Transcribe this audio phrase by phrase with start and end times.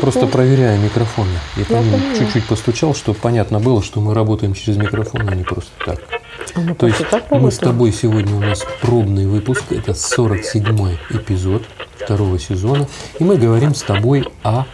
[0.00, 1.30] Просто проверяю микрофоны.
[1.56, 5.44] Я по ним чуть-чуть постучал, чтобы понятно было, что мы работаем через микрофон, а не
[5.44, 6.00] просто так.
[6.54, 7.00] А мы То есть
[7.30, 11.62] мы с тобой сегодня у нас пробный выпуск, это 47-й эпизод
[11.96, 12.88] второго сезона,
[13.18, 14.64] и мы говорим с тобой о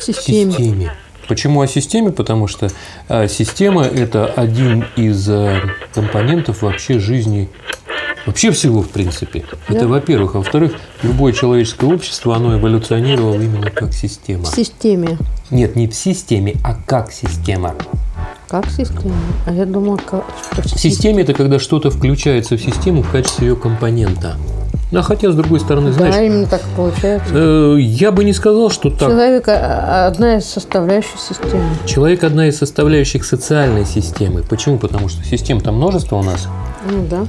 [0.00, 0.52] Системе.
[0.52, 0.92] системе.
[1.28, 2.10] Почему о системе?
[2.10, 2.70] Потому что
[3.08, 5.60] а, система– это один из а,
[5.94, 7.48] компонентов вообще жизни,
[8.26, 9.44] вообще всего, в принципе.
[9.68, 9.86] Это, Да.
[9.86, 10.34] во-первых.
[10.34, 14.44] А во-вторых, любое человеческое общество, оно эволюционировало именно как система.
[14.44, 15.18] В системе.
[15.50, 17.74] Нет, не в системе, а как система.
[18.48, 19.14] Как система?
[19.46, 20.24] А я думала, как...
[20.66, 24.36] что В системе– это когда что-то включается в систему в качестве ее компонента.
[24.92, 27.32] А хотя, с другой стороны, Да, знаешь, именно так получается.
[27.32, 29.08] э, я бы не сказал, что так.
[29.08, 31.62] Человек а, одна из составляющих системы.
[31.86, 34.42] Человек– одна из составляющих социальной системы.
[34.42, 34.78] Почему?
[34.78, 36.48] Потому что систем-то множество у нас.
[36.90, 37.24] Ну да.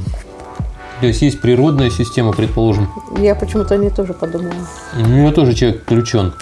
[1.02, 2.88] То есть есть природная система, предположим.
[3.18, 4.54] Я почему-то не тоже подумала.
[4.96, 6.34] У нее тоже человек включен.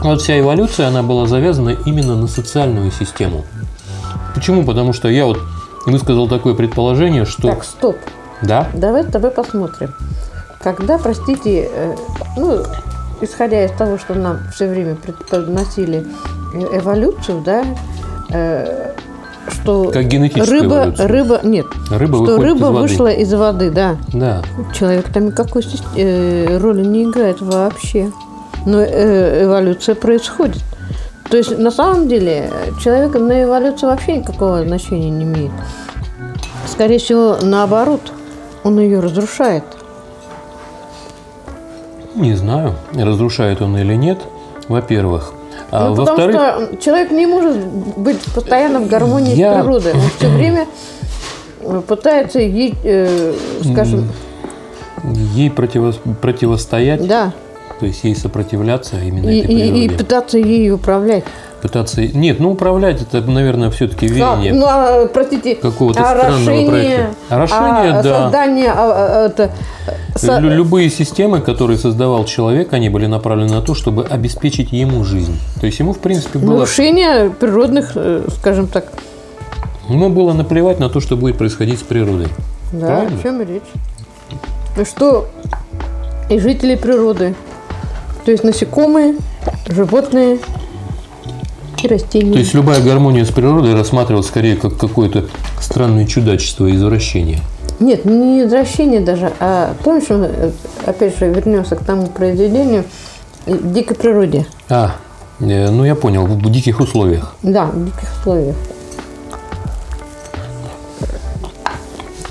[0.00, 3.44] Вот вся эволюция, она была завязана именно на социальную систему.
[4.34, 4.64] Почему?
[4.64, 5.40] Потому что я вот
[5.84, 7.48] высказал такое предположение, что...
[7.48, 7.96] Так, стоп.
[8.40, 8.68] Да?
[8.72, 9.92] Давай с тобой посмотрим.
[10.62, 11.96] Когда, простите, э,
[12.36, 12.62] ну,
[13.20, 16.06] исходя из того, что нам все время преподносили
[16.54, 17.64] э, эволюцию, да,
[18.30, 18.92] э,
[19.50, 22.80] что Как рыба, рыба, нет, Рыба что рыба из воды.
[22.80, 23.96] вышла из воды, да.
[24.12, 24.42] Да.
[24.74, 25.62] Человек там никакой
[25.96, 28.10] э, роли не играет вообще.
[28.64, 30.62] Но э, эволюция происходит.
[31.30, 35.52] То есть на самом деле э, человек на эволюцию вообще никакого значения не имеет.
[36.66, 38.12] Скорее всего, наоборот,
[38.64, 39.64] он ее разрушает.
[42.14, 44.18] Не знаю, разрушает он или нет,
[44.68, 45.32] во-первых.
[45.70, 47.56] А Ну, потому во-вторых, что человек не может
[47.96, 49.92] быть постоянно в гармонии Я- с природой.
[49.94, 50.66] Он все время
[51.60, 53.34] э, пытается ей, э,
[53.72, 54.08] скажем,
[55.34, 57.32] ей противо- противостоять, да,
[57.80, 59.98] то есть ей сопротивляться именно и, этой и- и природе.
[59.98, 61.24] пытаться ей управлять.
[61.62, 62.02] Пытаться...
[62.02, 64.52] Нет, ну управлять это, наверное, все-таки веяние.
[64.52, 67.06] Ну, а, простите, какого-то орошение, странного проекта.
[67.30, 68.22] Орошение, а, да.
[68.22, 69.50] Создание, а, а, это,
[70.14, 75.02] со- Лю- Любые системы, которые создавал человек, они были направлены на то, чтобы обеспечить ему
[75.02, 75.38] жизнь.
[75.60, 78.92] То есть ему, в принципе, было, нарушение природных, э, скажем так,
[79.88, 82.28] ему было наплевать на то, что будет происходить с природой.
[82.72, 83.18] да, Правильно.
[83.18, 83.62] о чем и речь.
[84.76, 85.26] Ну что
[86.28, 87.34] и жители природы,
[88.26, 89.14] то есть насекомые,
[89.68, 90.38] животные
[91.86, 92.32] и растения.
[92.32, 95.26] То есть любая гармония с природой рассматривалась скорее как какое-то
[95.60, 97.40] странное чудачество, извращение.
[97.80, 100.50] Нет, не извращение даже, а помнишь, э,
[100.86, 102.84] опять же, вернемся к тому произведению
[103.46, 104.46] э, «Дикой природе».
[104.68, 104.96] А,
[105.40, 107.34] э, ну я понял, в диких условиях.
[107.42, 108.56] Да, в диких условиях.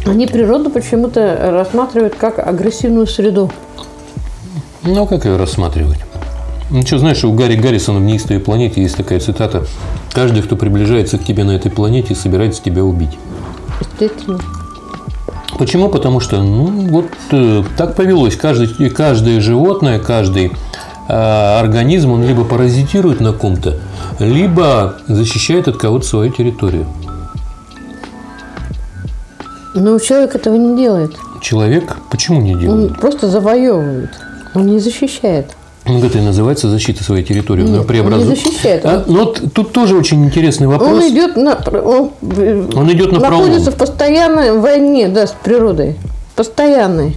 [0.06, 3.52] Они природу почему-то рассматривают как агрессивную среду.
[4.84, 5.98] Ну, как ее рассматривать?
[6.72, 9.66] Ну, что, знаешь, у Гарри Гаррисона в «Неистовой планете» есть такая цитата.
[10.12, 13.18] «Каждый, кто приближается к тебе на этой планете, собирается тебя убить».
[13.80, 14.40] Естественно.
[15.60, 15.90] Почему?
[15.90, 18.36] Потому что, ну, вот э, так повелось.
[18.36, 20.52] Каждый, каждое животное, каждый
[21.08, 23.80] э, организм, он либо паразитирует на ком-то,
[24.20, 26.88] либо защищает от кого-то свою территорию.
[29.76, 31.12] Но человек этого не делает.
[31.42, 32.92] Человек почему не делает?
[32.92, 34.10] Он просто завоевывает.
[34.56, 35.56] Он не защищает.
[35.88, 37.64] Ну, это и называется защита своей территории.
[37.64, 38.30] Нет, он преобразует.
[38.30, 38.86] не защищает.
[38.86, 40.90] А, ну, вот тут тоже очень интересный вопрос.
[40.92, 41.56] Он идет на...
[41.56, 43.74] Он, э, Он идет на находится пролом.
[43.74, 45.96] в постоянной войне, да, с природой.
[46.36, 47.16] Постоянной.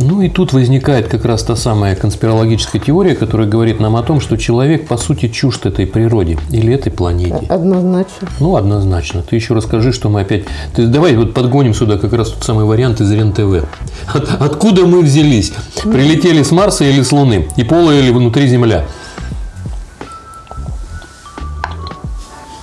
[0.00, 4.20] Ну и тут возникает как раз та самая конспирологическая теория, которая говорит нам о том,
[4.20, 7.46] что человек по сути чужд этой природе или этой планете.
[7.48, 8.28] Однозначно.
[8.40, 9.22] Ну, однозначно.
[9.22, 10.44] Ты еще расскажи, что мы опять...
[10.74, 13.64] Ты давай вот подгоним сюда как раз тот самый вариант из РЕН-ТВ.
[14.12, 15.52] От- откуда мы взялись?
[15.82, 17.48] Прилетели с Марса или с Луны?
[17.56, 18.84] И плавали внутри Земля?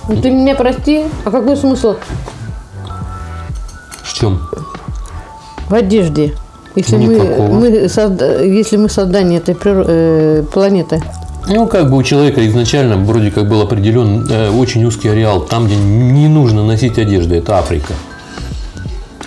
[0.08, 1.94] Ну, ты меня прости, а какой смысл
[4.02, 4.40] В чем?
[5.68, 6.34] в одежде?
[6.74, 7.52] Если мы, Никакого.
[7.52, 11.02] мы созда- если мы создание этой э, планеты.
[11.48, 15.66] Ну, как бы у человека изначально вроде как был определен э, очень узкий ареал, там,
[15.66, 17.92] где не нужно носить одежду, это Африка.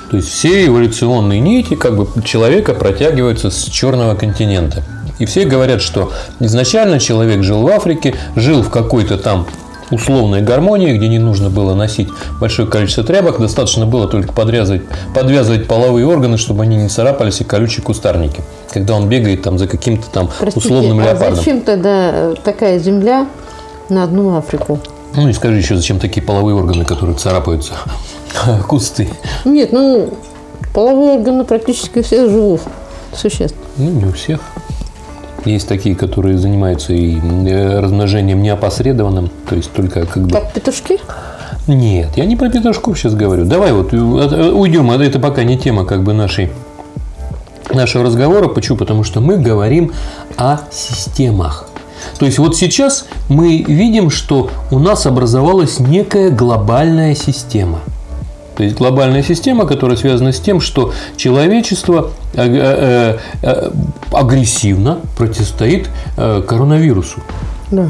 [0.09, 4.83] То есть все эволюционные нити как бы человека протягиваются с черного континента.
[5.19, 9.47] И все говорят, что изначально человек жил в Африке, жил в какой-то там
[9.91, 12.09] условной гармонии, где не нужно было носить
[12.39, 14.81] большое количество тряпок, достаточно было только подрезать,
[15.13, 18.41] подвязывать половые органы, чтобы они не царапались и колючие кустарники,
[18.71, 21.35] когда он бегает там за каким-то там Простите, условным а леопардом.
[21.35, 23.27] зачем тогда э, такая земля
[23.89, 24.79] на одну Африку?
[25.15, 27.73] Ну и скажи еще, зачем такие половые органы, которые царапаются
[28.67, 29.09] кусты?
[29.45, 30.13] Нет, ну,
[30.73, 32.61] половые органы практически всех живых
[33.13, 33.55] существ.
[33.77, 34.41] Ну, не у всех.
[35.45, 40.31] Есть такие, которые занимаются и э, размножением неопосредованным, то есть только как бы...
[40.31, 40.99] Как петушки?
[41.67, 43.45] Нет, я не про петушков сейчас говорю.
[43.45, 46.51] Давай вот э, э, уйдем, а это пока не тема как бы нашей
[47.73, 48.47] нашего разговора.
[48.47, 48.77] Почему?
[48.77, 49.91] Потому что мы говорим
[50.37, 51.69] о системах.
[52.19, 57.79] То есть вот сейчас мы видим, что у нас образовалась некая глобальная система.
[58.55, 63.17] То есть глобальная система, которая связана с тем, что человечество э,
[64.11, 67.19] агрессивно противостоит коронавирусу.
[67.71, 67.89] Да.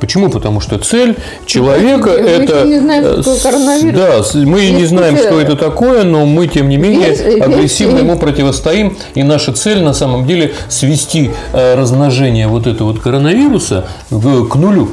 [0.00, 0.30] Почему?
[0.30, 2.64] Потому что цель человека мы это...
[2.64, 4.32] не знаем, что коронавирус.
[4.32, 8.18] Да, мы Есть не знаем, что это такое, но мы, тем не менее, агрессивно ему
[8.18, 8.96] противостоим.
[9.14, 14.88] И наша цель, на самом деле, свести э, размножение вот этого вот коронавируса к нулю.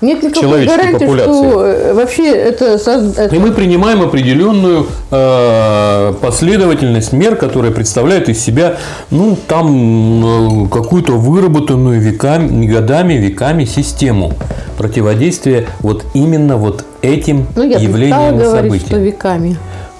[0.00, 1.32] Нет никакой гарантии, популяции.
[1.50, 8.40] что э, вообще это, это- И мы принимаем определенную э, последовательность мер, которая представляет из
[8.40, 8.76] себя,
[9.10, 14.32] ну, там, э, какую-то выработанную веками, годами, веками систему
[14.78, 19.02] противодействия вот именно вот этим ну, я явлениям и говорить, что событиям.
[19.02, 19.56] веками.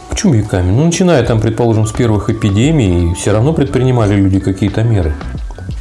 [0.09, 0.71] Почему веками?
[0.71, 5.13] Ну, начиная там, предположим, с первых эпидемий, все равно предпринимали люди какие-то меры.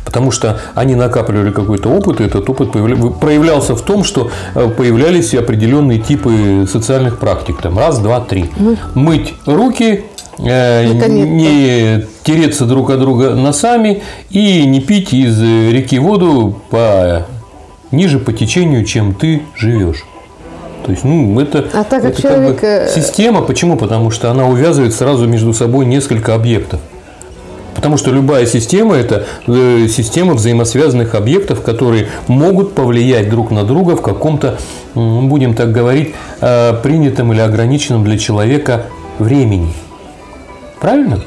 [0.10, 4.68] Потому что они накапливали какой-то опыт, и этот опыт появля- проявлялся в том, что э,
[4.70, 7.62] появлялись определенные типы социальных практик.
[7.62, 8.50] Там раз, два, три.
[8.96, 10.06] Мыть руки,
[10.40, 10.88] э,
[11.26, 14.02] не тереться друг от друга носами
[14.32, 17.28] и не пить из реки воду по
[17.92, 20.04] ниже по течению, чем ты живешь.
[20.86, 23.42] То есть, ну, это, А так как это как человек, бы э, система.
[23.44, 23.78] Почему?
[23.78, 26.80] Потому что она увязывает сразу между собой несколько объектов.
[27.80, 33.96] Потому что любая система– это э, система взаимосвязанных объектов, которые могут повлиять друг на друга
[33.96, 34.58] в каком-то,
[34.96, 38.88] будем так говорить, э, принятом или ограниченном для человека
[39.18, 39.72] времени.
[40.82, 41.22] Правильно?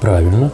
[0.00, 0.52] Правильно.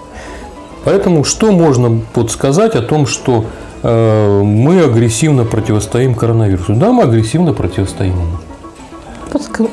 [0.85, 3.45] Поэтому что можно подсказать о том, что
[3.85, 6.75] э, мы агрессивно противостоим коронавирусу?
[6.75, 8.39] Да, мы агрессивно противостоим ему.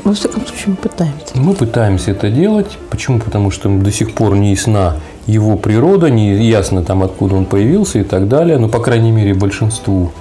[0.04, 1.33] Во всяком случае, мы пытаемся.
[1.36, 2.77] Мы пытаемся это делать.
[2.89, 3.19] Почему?
[3.19, 8.00] Потому что до сих пор не ясна его природа, не ясно там, откуда он появился
[8.00, 8.57] и так далее.
[8.57, 10.12] Ну, по крайней мере, большинству.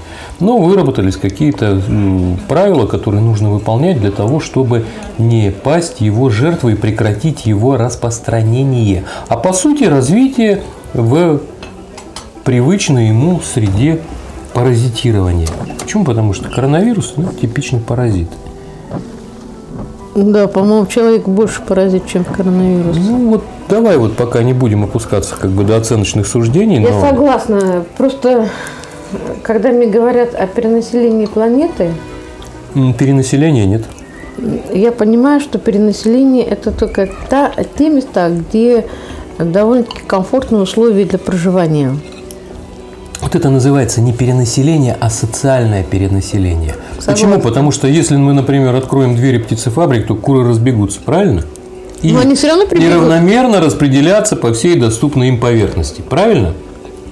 [0.40, 1.80] Но выработались какие-то
[2.48, 4.84] правила, которые нужно выполнять для того, чтобы
[5.18, 9.04] не пасть его жертвой и прекратить его распространение.
[9.28, 10.62] А по сути развитие
[10.92, 11.40] в
[12.44, 14.00] привычной ему среде
[14.54, 15.48] паразитирования.
[15.80, 16.04] Почему?
[16.04, 18.28] Потому что коронавирус ну, типичный паразит.
[20.14, 22.96] Да, по-моему, человек больше поразит, чем коронавирус.
[22.96, 27.00] Ну вот давай вот пока не будем опускаться как бы до оценочных суждений, Я но
[27.00, 27.84] согласна.
[27.98, 28.48] Просто,
[29.42, 31.90] когда мне говорят о перенаселении планеты,
[32.74, 33.82] перенаселения нет.
[34.72, 38.86] я понимаю, что перенаселение– это только та, те места, где
[39.38, 41.96] довольно-таки комфортные условия для проживания.
[43.34, 46.76] Вот это называется не перенаселение, а социальное перенаселение.
[47.00, 47.12] Согласна.
[47.12, 47.40] Почему?
[47.40, 51.42] Потому что если мы, например, откроем двери птицефабрик, то куры разбегутся, правильно?
[52.00, 52.90] И Но они все равно прибегут.
[52.90, 56.00] неравномерно распределяться по всей доступной им поверхности.
[56.08, 56.54] Правильно?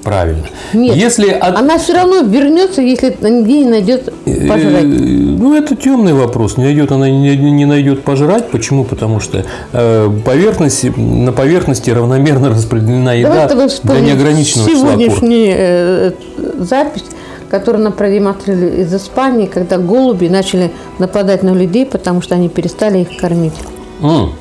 [0.03, 0.45] Правильно.
[0.73, 4.85] Нет, Если от- Она все равно вернется, если нигде не найдет Э, пожрать.
[4.85, 6.57] Ну, это темный вопрос.
[6.57, 8.51] Не найдет она не, не найдет пожрать.
[8.51, 8.85] Почему?
[8.85, 13.49] Потому что э, поверхность, на поверхности равномерно распределена еда
[13.85, 15.01] для неограниченного числа кур.
[15.03, 16.13] сегодняшнюю э,
[16.59, 17.05] запись,
[17.49, 22.99] которую нам продемонстрировали из Испании, когда голуби начали нападать на людей, потому что они перестали
[23.01, 23.55] их кормить.
[24.03, 24.33] М.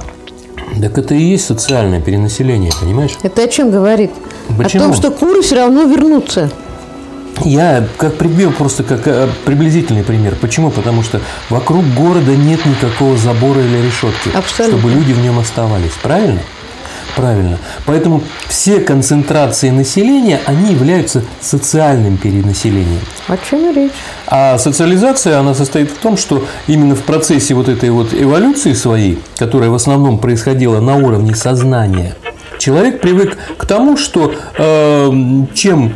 [0.79, 3.11] Так это и есть социальное перенаселение, понимаешь?
[3.23, 4.11] Это о чем говорит?
[4.57, 4.83] Почему?
[4.83, 6.51] О том, что куры все равно вернутся.
[7.43, 10.35] Я как привел просто как э, приблизительный пример.
[10.39, 10.69] Почему?
[10.69, 14.77] Потому что вокруг города нет никакого забора или решетки, Абсолютно.
[14.79, 15.91] чтобы люди в нем оставались.
[16.03, 16.41] Правильно?
[17.15, 17.57] Правильно.
[17.85, 23.01] Поэтому все концентрации населения, они являются социальным перенаселением.
[23.27, 23.91] О чем речь?
[24.27, 29.19] А социализация, она состоит в том, что именно в процессе вот этой вот эволюции своей,
[29.37, 32.15] которая в основном происходила на уровне сознания,
[32.59, 35.11] человек привык к тому, что э,
[35.53, 35.93] чем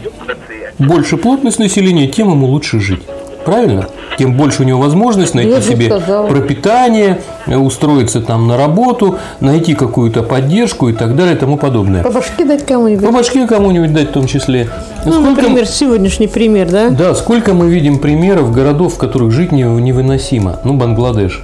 [0.78, 3.02] больше плотность населения, тем ему лучше жить.
[3.46, 3.88] Правильно?
[4.18, 6.28] Тем больше у него возможность найти Я себе сказала.
[6.28, 12.02] пропитание, устроиться там на работу, найти какую-то поддержку и так далее и тому подобное.
[12.04, 13.06] По башке дать кому-нибудь?
[13.06, 14.70] По башке кому-нибудь дать в том числе.
[15.06, 16.90] Ну, Сколько- например, сегодняшний пример, да?
[16.90, 20.60] да, сколько мы видим примеров городов, в которых жить не- невыносимо.
[20.64, 21.44] Ну, Бангладеш.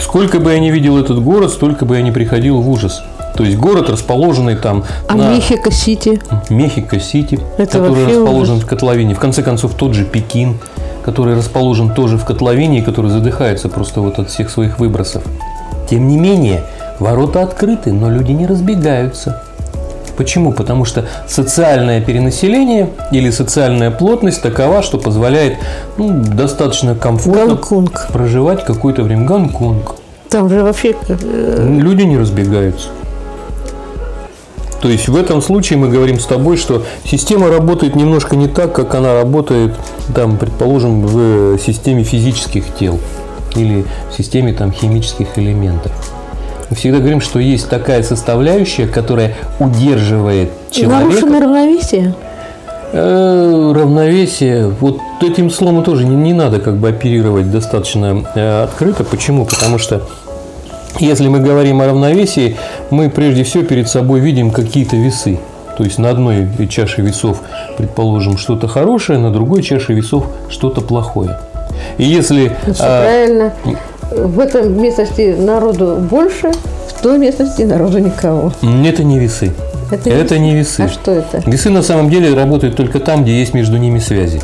[0.00, 3.02] Сколько бы я не видел этот город, столько бы я не приходил в ужас.
[3.34, 6.20] То есть город, расположенный там А на Мехико-Сити?
[6.50, 8.64] Мехико-Сити, который расположен ужас.
[8.64, 9.14] в котловине.
[9.14, 10.58] В конце концов, тот же Пекин,
[11.04, 15.24] который расположен тоже в котловине и который задыхается просто вот от всех своих выбросов.
[15.90, 16.62] Тем не менее,
[17.00, 19.42] ворота открыты, но люди не разбегаются.
[20.16, 20.52] Почему?
[20.52, 25.56] Потому что социальное перенаселение или социальная плотность такова, что позволяет
[25.96, 28.08] ну, достаточно комфортно Гонконг.
[28.12, 29.26] проживать какое-то время.
[29.26, 29.96] Гонконг.
[30.30, 32.88] Там же вообще э, Люди не разбегаются.
[34.84, 38.74] То есть в этом случае мы говорим с тобой, что система работает немножко не так,
[38.74, 39.74] как она работает,
[40.14, 43.00] там, предположим, в системе физических тел
[43.56, 45.90] или в системе там, химических элементов.
[46.68, 51.04] Мы всегда говорим, что есть такая составляющая, которая удерживает человека.
[51.06, 52.14] нарушено равновесие.
[52.92, 54.68] Э, равновесие.
[54.68, 59.02] Вот этим словом тоже не, не надо как бы оперировать достаточно э, открыто.
[59.02, 59.46] Почему?
[59.46, 60.02] Потому что
[60.98, 62.56] если мы говорим о равновесии,
[62.90, 65.38] мы прежде всего перед собой видим какие-то весы.
[65.76, 67.40] То есть на одной чаше весов,
[67.76, 71.38] предположим, что-то хорошее, на другой чаше весов что-то плохое.
[71.98, 73.52] И если Ну, всё а, правильно.
[74.10, 76.52] В этом местности народу больше,
[76.88, 78.52] в той местности народу никого.
[78.62, 79.52] это не весы.
[79.90, 80.82] Это, Это не весы.
[80.82, 81.42] А что это?
[81.46, 84.40] Весы на самом деле работают только там, где есть между ними связи.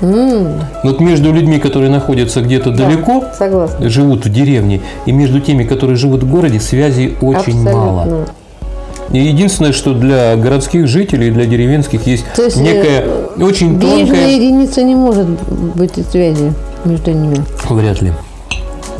[0.00, 3.88] Вот между людьми, которые находятся где-то Да, далеко, Согласна.
[3.88, 7.72] живут в деревне, и между теми, которые живут в городе, связей очень Абсолютно.
[7.72, 8.26] мало.
[9.12, 13.04] И единственное, что для городских жителей и для деревенских есть, То есть, э, некая
[13.44, 14.30] очень Денежная тонкая...
[14.30, 15.26] единица не может
[15.74, 16.52] быть связи
[16.84, 17.38] между ними.
[17.68, 18.12] Вряд ли.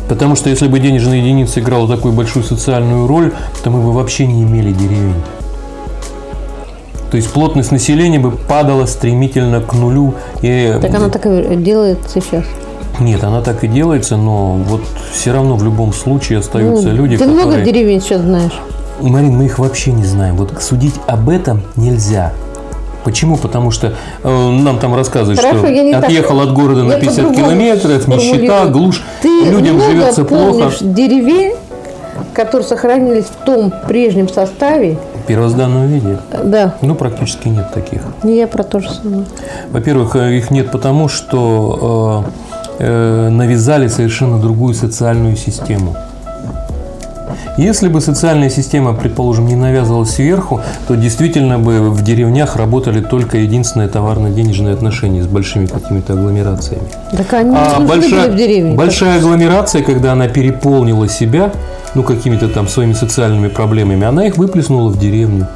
[0.09, 3.31] Потому что если бы денежная единица играла такую большую социальную роль,
[3.63, 5.15] то мы бы вообще не имели деревень.
[7.11, 10.15] То есть плотность населения бы падала стремительно к нулю.
[10.41, 10.73] И...
[10.81, 12.45] Так она так и делает сейчас.
[12.99, 17.17] Нет, она так и делается, но вот все равно в любом случае остаются Ну, люди,
[17.17, 17.45] Ты которые...
[17.45, 18.59] много деревень сейчас знаешь.
[19.01, 20.37] Марин, мы их вообще не знаем.
[20.37, 22.31] Вот судить об этом нельзя.
[23.03, 23.35] Почему?
[23.35, 26.93] Потому что э, нам там рассказывают, Хорошо, что я не так- отъехал от города на
[26.93, 30.71] я 50 по-другому километров, нищета, глушь, Ты людям много живется плохо.
[30.81, 31.55] деревень,
[32.33, 34.97] которые сохранились в том прежнем составе?
[35.31, 36.17] Первозданном виде.
[36.43, 38.01] Да, Ну, практически нет таких.
[38.23, 39.23] не я про то же самое.
[39.71, 42.25] Во-первых, э, их нет потому, что
[42.79, 45.95] э, э, навязали совершенно другую социальную систему.
[47.57, 53.37] Если бы социальная система, предположим, не навязывалась сверху, то действительно бы в деревнях работали только
[53.37, 56.87] единственные товарно-денежные отношения с большими какими-то агломерациями.
[57.11, 58.75] Так они А большая, в деревне.
[58.75, 61.51] большая агломерация, когда она переполнила себя,
[61.93, 65.47] ну, какими-то там своими социальными проблемами, она их выплеснула в деревню.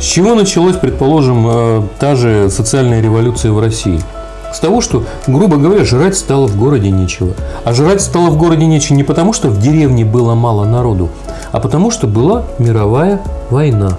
[0.00, 4.00] С чего началась, предположим, э, та же социальная революция в России?
[4.52, 7.34] С того, что, грубо говоря, жрать стало в городе нечего.
[7.64, 11.10] А жрать стало в городе нечего не потому, что в деревне было мало народу,
[11.52, 13.98] а потому, что была мировая война.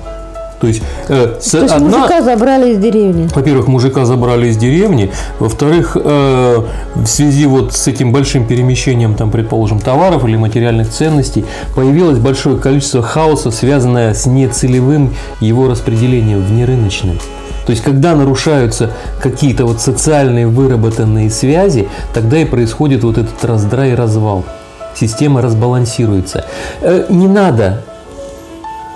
[0.60, 2.00] То есть, э, с- То есть одна...
[2.00, 3.29] мужика забрали из деревни.
[3.34, 5.10] Во-первых, мужика забрали из деревни.
[5.39, 6.58] Во-вторых, э,
[6.96, 12.58] в связи вот с этим большим перемещением, там, предположим, товаров или материальных ценностей, появилось большое
[12.58, 17.20] количество хаоса, связанное с нецелевым его распределением, внерыночным.
[17.70, 18.90] То есть, когда нарушаются
[19.22, 24.44] какие-то вот социальные выработанные связи, тогда и происходит вот этот раздрай и развал.
[24.96, 26.46] Система разбалансируется.
[26.82, 27.84] Э, Не надо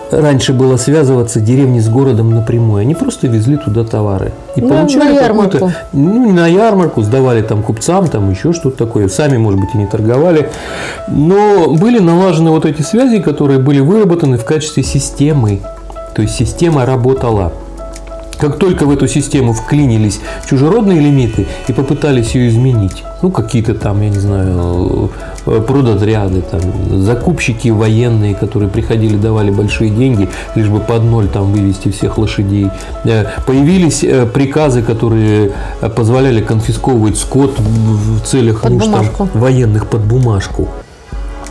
[0.10, 2.82] раньше было связываться деревни с городом напрямую.
[2.82, 4.32] Они просто везли туда товары.
[4.56, 5.72] И Ну, получали на ярмарку.
[5.92, 9.08] Ну, на ярмарку, сдавали там купцам, там еще что-то такое.
[9.08, 10.50] Сами, может быть, и не торговали.
[11.08, 15.62] Но были налажены вот эти связи, которые были выработаны в качестве системы.
[16.16, 17.54] То есть система работала.
[18.44, 20.20] Как только в эту систему вклинились
[20.50, 25.12] чужеродные лимиты и попытались ее изменить, ну, какие-то там, я не знаю,
[25.46, 26.60] э, продотряды, там,
[27.04, 32.70] закупщики военные, которые приходили, давали большие деньги, лишь бы под ноль там вывести всех лошадей.
[33.06, 35.54] Э, Появились э, приказы, которые
[35.96, 40.68] позволяли конфисковывать скот в целях Под нужд там, военных под бумажку.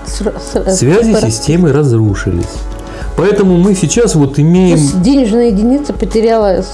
[0.04, 2.44] С- Связи с- системы разрушились.
[3.16, 4.76] Поэтому мы сейчас вот То имеем...
[4.76, 6.64] есть денежная единица потеряла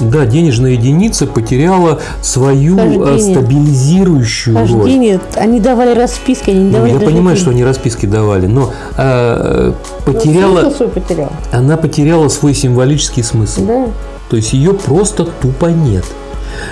[0.00, 3.34] Да, денежная единица потеряла свою э, Хождение.
[3.36, 4.68] стабилизирующую роль.
[4.68, 5.20] хождение.
[5.36, 7.40] Они давали расписки, они не Ну, давали я даже понимаю, денег.
[7.40, 9.74] что они расписки давали, но Ну,
[10.04, 11.32] потеряла, смысл свой потеряла.
[11.52, 13.64] она потеряла свой символический смысл.
[13.66, 13.86] Да.
[14.30, 16.04] То есть ее просто тупо нет.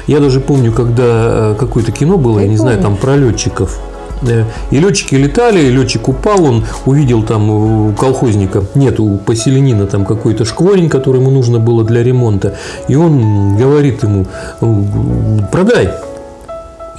[0.07, 1.03] Я даже помню, когда
[1.53, 3.01] э, какое-то кино было, я, Я не знаю, там помню.
[3.01, 3.79] про летчиков.
[4.23, 9.87] Э, И летчики летали, и летчик упал, он увидел там у колхозника, нет, у поселенина
[9.87, 12.57] там какой-то шкворень, который ему нужно было для ремонта.
[12.89, 14.27] И он говорит ему,
[14.61, 14.85] «Э,
[15.51, 15.91] продай,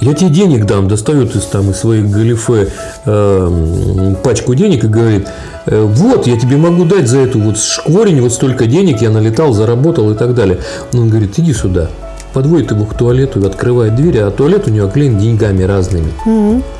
[0.00, 2.68] я тебе денег дам, достает из, там, из своих галифе
[3.06, 5.28] э, пачку денег и говорит,
[5.66, 9.52] «Э, вот, я тебе могу дать за эту вот шкворень вот столько денег, я налетал,
[9.52, 10.58] заработал и так далее.
[10.92, 11.88] Он говорит, иди сюда.
[12.32, 16.12] Подводит его к туалету, открывает дверь, а туалет у него оклеен деньгами разными.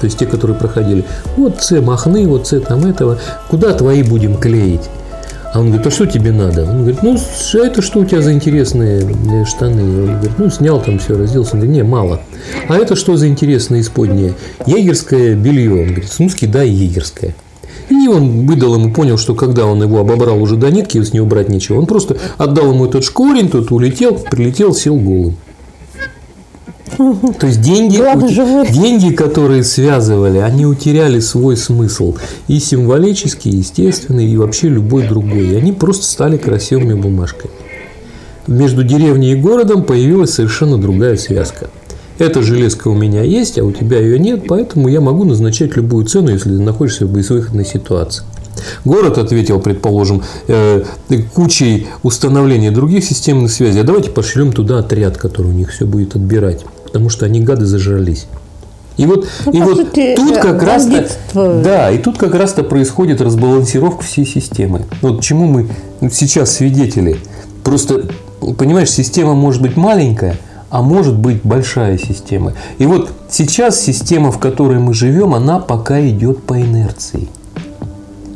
[0.01, 1.05] То есть те, которые проходили.
[1.37, 3.19] Вот це махны, вот це там этого.
[3.51, 4.89] Куда твои будем клеить?
[5.53, 6.63] А он говорит, а что тебе надо?
[6.63, 9.83] Он говорит, ну, а это что у тебя за интересные э, штаны?
[9.83, 11.53] Он говорит, ну, снял там все, разделся.
[11.55, 12.21] Он говорит, не, мало.
[12.69, 14.33] А это что за интересное исподнее?
[14.67, 15.73] Егерское белье.
[15.73, 17.35] Он говорит, ну, скидай егерское.
[17.89, 21.27] И он выдал ему, понял, что когда он его обобрал уже до нитки, с него
[21.27, 21.79] брать нечего.
[21.79, 25.37] Он просто отдал ему этот шкурень, тот улетел, прилетел, сел голым.
[26.97, 27.97] То есть деньги,
[28.73, 32.17] деньги, которые связывали, они утеряли свой смысл.
[32.49, 35.49] И символический, и естественный, и вообще любой другой.
[35.49, 37.53] И они просто стали красивыми бумажками.
[38.47, 41.71] Между деревней и городом появилась совершенно другая связка.
[42.23, 46.07] Эта железка у меня есть, а у тебя ее нет, поэтому я могу назначать любую
[46.07, 48.25] цену, если ты находишься в безвыходной ситуации.
[48.85, 50.85] Город ответил, предположим, э,
[51.35, 53.81] кучей установления других системных связей.
[53.81, 57.65] А давайте пошлем туда отряд, который у них все будет отбирать потому что они гады
[57.65, 58.27] зажрались.
[58.99, 60.87] И вот, ну, и вот сути, тут как раз
[61.35, 64.85] да, и тут как раз-то происходит разбалансировка всей системы.
[65.01, 65.69] Вот чему мы
[66.13, 67.17] сейчас свидетели.
[67.65, 68.11] Просто,
[68.59, 70.37] понимаешь, система может быть маленькая,
[70.73, 72.55] а может быть большая система.
[72.79, 77.29] И вот сейчас система, в которой мы живем, она пока идет по инерции.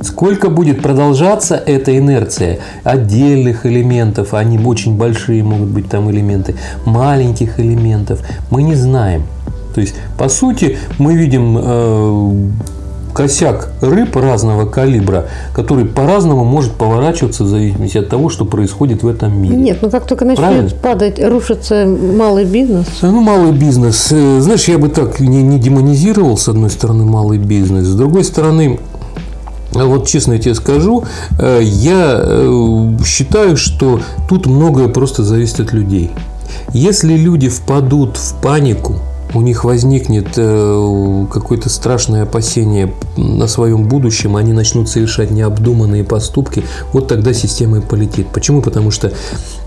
[0.02, 7.58] Сколько будет продолжаться эта инерция отдельных элементов, они очень большие могут быть там элементы, маленьких
[7.58, 9.22] элементов, мы не знаем.
[9.74, 12.50] То есть, по сути, мы видим э,
[13.16, 19.08] косяк рыб разного калибра, который по-разному может поворачиваться в зависимости от того, что происходит в
[19.08, 19.56] этом мире.
[19.56, 20.70] Нет, ну как только начнет Правильно?
[20.82, 22.86] падать, рушится малый бизнес.
[23.00, 24.08] Ну, малый бизнес.
[24.12, 27.86] Э, знаешь, я бы так не, не демонизировал, с одной стороны, малый бизнес.
[27.86, 28.78] С другой стороны,
[29.72, 31.04] вот честно я тебе скажу,
[31.38, 36.10] э, я э, считаю, что тут многое просто зависит от людей.
[36.74, 38.96] Если люди впадут в панику,
[39.34, 46.64] у них возникнет э, какое-то страшное опасение на своем будущем, они начнут совершать необдуманные поступки,
[46.92, 48.28] вот тогда система и полетит.
[48.28, 48.62] Почему?
[48.62, 49.12] Потому что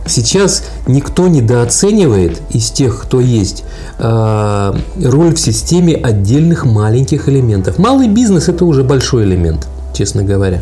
[0.06, 3.64] сейчас никто недооценивает из тех, кто есть,
[4.00, 7.78] роль в системе отдельных маленьких элементов.
[7.80, 10.62] Малый бизнес– это уже большой элемент– честно говоря.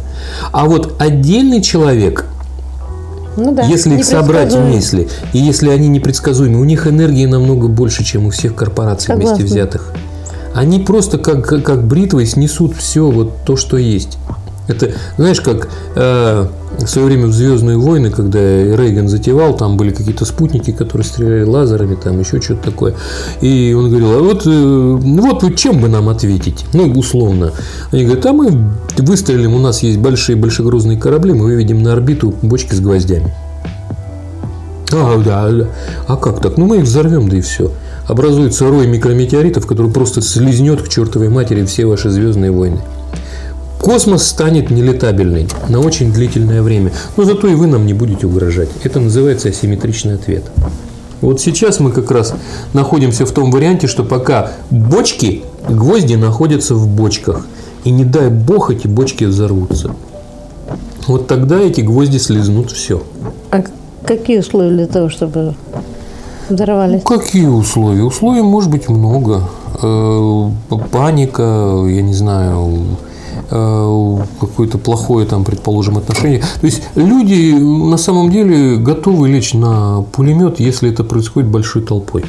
[0.51, 2.25] А вот отдельный человек,
[3.37, 8.03] ну да, если их собрать вместе, и если они непредсказуемы, у них энергии намного больше,
[8.03, 9.35] чем у всех корпораций Согласна.
[9.35, 9.93] вместе взятых.
[10.53, 14.17] Они просто как, как бритвой снесут все вот то, что есть.
[14.67, 16.47] Это, знаешь, как э,
[16.79, 21.43] в свое время в Звездные войны, когда Рейган затевал, там были какие-то спутники, которые стреляли
[21.43, 22.95] лазерами, там еще что-то такое.
[23.41, 26.65] И он говорил, а вот, э, вот, вот чем бы нам ответить?
[26.73, 27.53] Ну, условно.
[27.91, 32.33] Они говорят, а мы выстрелим, у нас есть большие большегрузные корабли, мы выведем на орбиту
[32.41, 33.33] бочки с гвоздями.
[34.91, 35.67] А, да, да.
[36.07, 36.57] А как так?
[36.57, 37.71] Ну, мы их взорвем, да и все.
[38.07, 42.79] Образуется рой микрометеоритов, который просто слизнет к чертовой матери все ваши звездные войны.
[43.79, 48.69] Космос станет нелетабельный на очень длительное время, но зато и вы нам не будете угрожать.
[48.83, 50.43] Это называется асимметричный ответ.
[51.21, 52.33] Вот сейчас мы как раз
[52.73, 57.47] находимся в том варианте, что пока бочки, гвозди находятся в бочках.
[57.83, 59.91] И не дай бог эти бочки взорвутся.
[61.07, 63.01] Вот тогда эти гвозди слезнут все.
[63.49, 63.63] А
[64.03, 65.55] какие условия для того, чтобы
[66.49, 67.01] взорвались?
[67.09, 68.03] Ну, какие условия?
[68.03, 69.43] Условий может быть много.
[69.81, 70.49] Э,
[70.91, 72.97] паника, я не знаю,
[73.49, 76.41] какое-то плохое, там, предположим, отношение.
[76.61, 82.23] То есть люди на самом деле готовы лечь на пулемет, если это происходит большой толпой.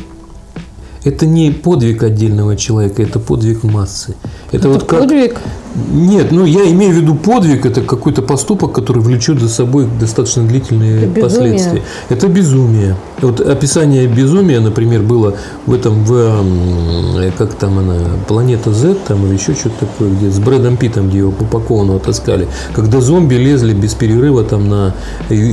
[1.04, 4.14] Это не подвиг отдельного человека, это подвиг массы.
[4.48, 5.00] Это, это вот как...
[5.00, 5.36] подвиг?
[5.92, 10.42] Нет, ну я имею в виду подвиг, это какой-то поступок, который влечет за собой достаточно
[10.42, 11.82] длительные это последствия.
[12.08, 12.96] Это безумие.
[13.20, 16.44] Вот описание безумия, например, было в этом, в,
[17.36, 21.18] как там она, Планета Z, там или еще что-то такое, где с Брэдом Питом, где
[21.18, 24.94] его упакованного таскали, когда зомби лезли без перерыва там на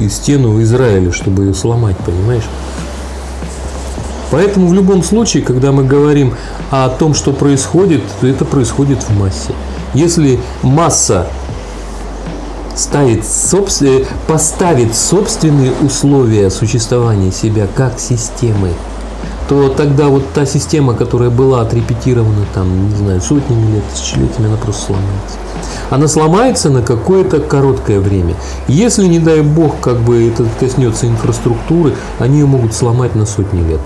[0.09, 2.45] стену в Израиле, чтобы ее сломать, понимаешь?
[4.31, 6.35] Поэтому в любом случае, когда мы говорим
[6.71, 9.53] о том, что происходит, то это происходит в массе.
[9.93, 11.27] Если масса
[12.75, 13.23] ставит,
[14.27, 18.73] поставит собственные условия существования себя как системы,
[19.47, 24.57] то тогда вот та система, которая была отрепетирована там, не знаю, сотнями лет, тысячелетиями, она
[24.57, 25.37] просто сломается.
[25.91, 28.35] Она сломается на какое-то короткое время.
[28.67, 33.61] Если, не дай бог, как бы это коснется инфраструктуры, они ее могут сломать на сотни
[33.61, 33.81] лет.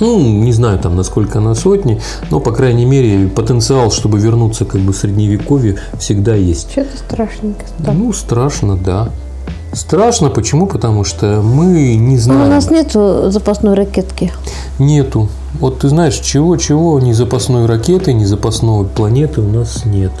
[0.00, 4.80] Ну, не знаю там насколько на сотни, но, по крайней мере, потенциал, чтобы вернуться как
[4.80, 6.72] бы в средневековье, всегда есть.
[6.72, 7.94] Что-то страшненько стало.
[7.94, 9.10] Ну, страшно, да.
[9.72, 10.66] Страшно, почему?
[10.66, 12.40] Потому что мы не знаем.
[12.40, 14.32] Но у нас нету запасной ракетки.
[14.78, 15.28] Нету.
[15.60, 20.12] Вот ты знаешь, чего-чего, ни запасной ракеты, ни запасной планеты у нас нет.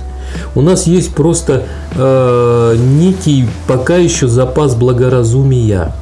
[0.54, 1.64] У нас есть просто
[1.96, 5.92] э, некий пока еще запас благоразумия.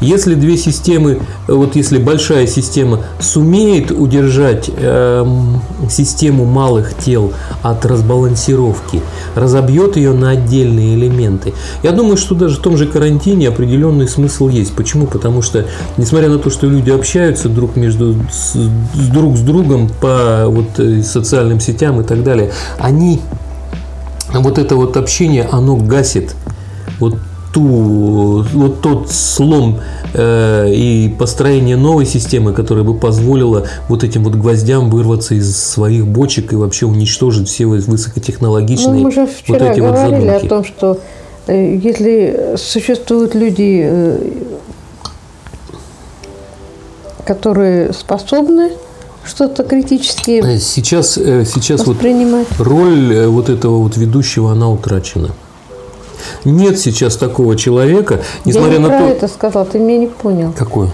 [0.00, 5.26] Если две системы, вот если большая система сумеет удержать э,
[5.90, 7.32] систему малых тел
[7.62, 9.02] от разбалансировки,
[9.34, 14.48] разобьет ее на отдельные элементы, я думаю, что даже в том же карантине определенный смысл
[14.48, 14.72] есть.
[14.74, 15.06] Почему?
[15.06, 18.56] Потому что, несмотря на то, что люди общаются друг между с,
[19.10, 23.20] друг с другом по вот, э, социальным сетям и так далее, они
[24.32, 26.34] вот это вот общение, оно гасит
[26.98, 27.16] вот
[27.58, 29.80] ту, вот тот слом
[30.14, 36.06] э, и построение новой системы, которая бы позволила вот этим вот гвоздям вырваться из своих
[36.06, 40.46] бочек и вообще уничтожить все высокотехнологичные ну, мы же вчера вот эти говорили вот задумки.
[40.46, 41.00] о том, что
[41.48, 44.30] э, если существуют люди, э,
[47.26, 48.70] которые способны
[49.24, 52.46] что-то критически Э, Сейчас, сейчас вот воспринимать.
[52.58, 55.30] роль э, вот этого вот ведущего, она утрачена.
[56.44, 59.04] Нет сейчас такого человека, несмотря Я не на про то...
[59.04, 60.52] это сказал, ты меня не понял.
[60.56, 60.88] Какой?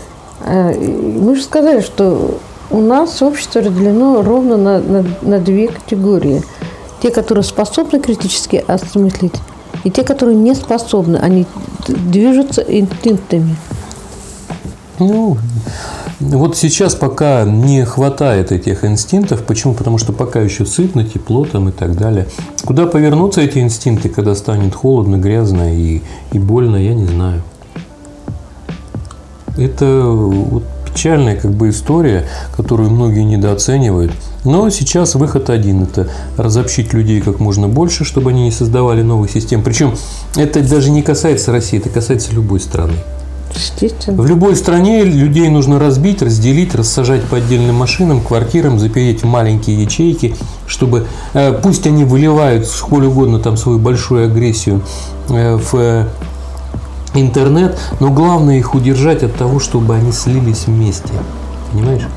[0.44, 2.38] Э, Мы же сказали, что
[2.70, 6.42] у нас общество разделено ровно на, на, на две категории.
[7.02, 9.34] Те, которые способны критически осмыслить,
[9.84, 11.16] и те, которые не способны.
[11.18, 11.46] Они
[11.86, 13.56] движутся инстинктами.
[14.98, 15.36] Ну,
[16.20, 19.44] вот сейчас пока не хватает этих инстинктов.
[19.44, 19.74] Почему?
[19.74, 22.26] Потому что пока еще сытно, тепло там и так далее.
[22.64, 26.02] Куда повернутся эти инстинкты, когда станет холодно, грязно и,
[26.32, 27.42] и больно, я не знаю.
[29.56, 32.26] Это вот печальная как бы история,
[32.56, 34.12] которую многие недооценивают.
[34.44, 39.30] Но сейчас выход один– это разобщить людей как можно больше, чтобы они не создавали новых
[39.30, 39.62] систем.
[39.62, 39.94] Причем
[40.36, 42.94] это даже не касается России, это касается любой страны.
[44.12, 49.80] В любой стране людей нужно разбить, разделить, рассажать по отдельным машинам, квартирам, запереть в маленькие
[49.82, 50.34] ячейки,
[50.66, 54.82] чтобы э, пусть они выливают сколь угодно там свою большую агрессию
[55.28, 56.06] э, в э,
[57.14, 61.12] интернет, но главное их удержать от того, чтобы они слились вместе.
[61.72, 62.08] Понимаешь?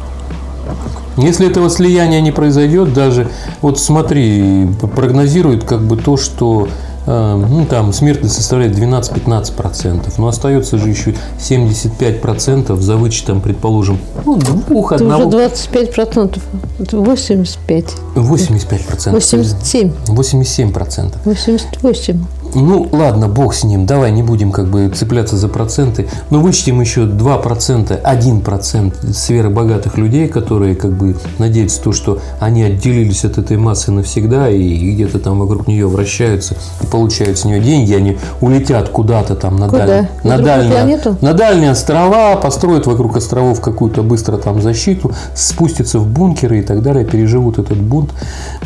[1.18, 3.30] Если этого слияния не произойдет, даже
[3.62, 6.68] вот смотри, прогнозируют как бы то, что
[7.08, 14.92] ну, там смертность составляет 12-15%, но остается же еще 75% за вычетом, предположим, ну, двух,
[14.92, 16.44] Это уже одного, 25 процентов.
[16.80, 17.86] Это 85.
[18.16, 19.12] 85%.
[19.12, 19.92] 87.
[20.08, 21.14] 87%.
[21.24, 22.26] 88.
[22.56, 23.86] Ну, ладно, бог с ним.
[23.86, 26.08] Давай не будем как бы цепляться за проценты.
[26.30, 32.64] Но вычтем еще 2%, 1% сферы богатых людей, которые как бы надеются то, что они
[32.64, 37.60] отделились от этой массы навсегда и где-то там вокруг нее вращаются и получают с нее
[37.60, 37.94] деньги.
[37.94, 39.86] Они улетят куда-то там на, Куда?
[39.86, 41.18] даль- На на, дальние, планету?
[41.22, 46.82] на дальние острова, построят вокруг островов какую-то быстро там защиту, спустятся в бункеры и так
[46.82, 48.12] далее, переживут этот бунт.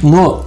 [0.01, 0.43] Но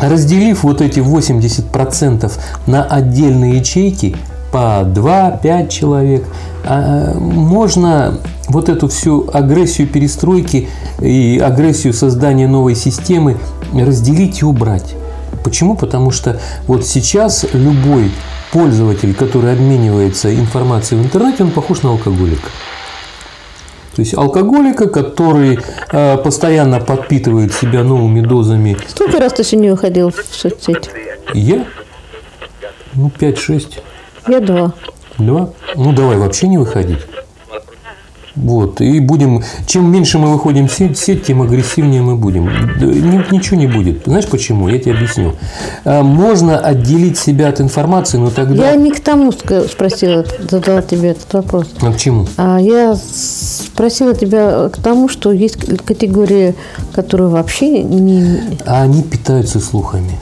[0.00, 2.32] разделив вот эти 80%
[2.66, 4.16] на отдельные ячейки,
[4.52, 6.26] по 2-5 человек,
[6.64, 10.68] а, можно вот эту всю агрессию перестройки
[11.00, 13.38] и агрессию создания новой системы
[13.72, 14.94] разделить и убрать.
[15.44, 15.76] Почему?
[15.76, 18.10] Потому что вот сейчас любой
[18.52, 22.48] пользователь, который обменивается информацией в интернете, он похож на алкоголика.
[24.00, 25.58] То есть алкоголика, который
[25.92, 28.78] э, постоянно подпитывает себя новыми дозами.
[28.88, 30.88] Сколько раз ты сегодня выходил в соцсети?
[31.34, 31.66] Я?
[32.94, 33.82] Ну, 5-6.
[34.26, 34.72] Я два.
[35.18, 35.50] Два?
[35.76, 37.00] Ну, давай вообще не выходить.
[38.36, 42.46] Вот, и будем, чем меньше мы выходим в сеть, сеть, тем агрессивнее мы будем.
[43.30, 44.04] Ничего не будет.
[44.06, 44.68] Знаешь почему?
[44.68, 45.34] Я тебе объясню.
[45.84, 48.70] А, Можно отделить себя от информации, но тогда...
[48.70, 51.66] Я не к тому спросила, задала тебе этот вопрос.
[51.82, 52.26] А к чему?
[52.36, 52.96] А я
[53.80, 56.54] спросила тебя к тому, что есть категории,
[56.92, 58.38] которые вообще не...
[58.66, 60.20] А они питаются слухами.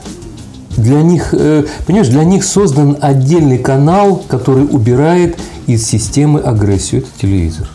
[0.77, 7.01] Для них, э, понимаешь, для них создан отдельный канал, который убирает из системы агрессию.
[7.01, 7.67] Это телевизор.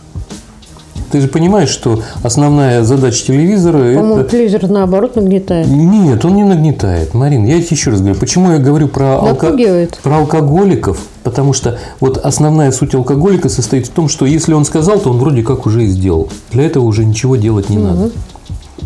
[1.15, 4.31] Ты же понимаешь, что основная задача телевизора По-моему, это...
[4.31, 5.69] телевизор наоборот нагнетает.
[5.69, 7.15] Нет, он не нагнетает.
[7.15, 10.99] Марин, я тебе еще раз говорю, почему я говорю про, алко- про алкоголиков?
[11.23, 15.19] Потому что вот основная суть алкоголика состоит в том, что если он сказал, то он
[15.19, 16.31] вроде как уже и сделал.
[16.51, 18.11] Для этого уже ничего делать не надо.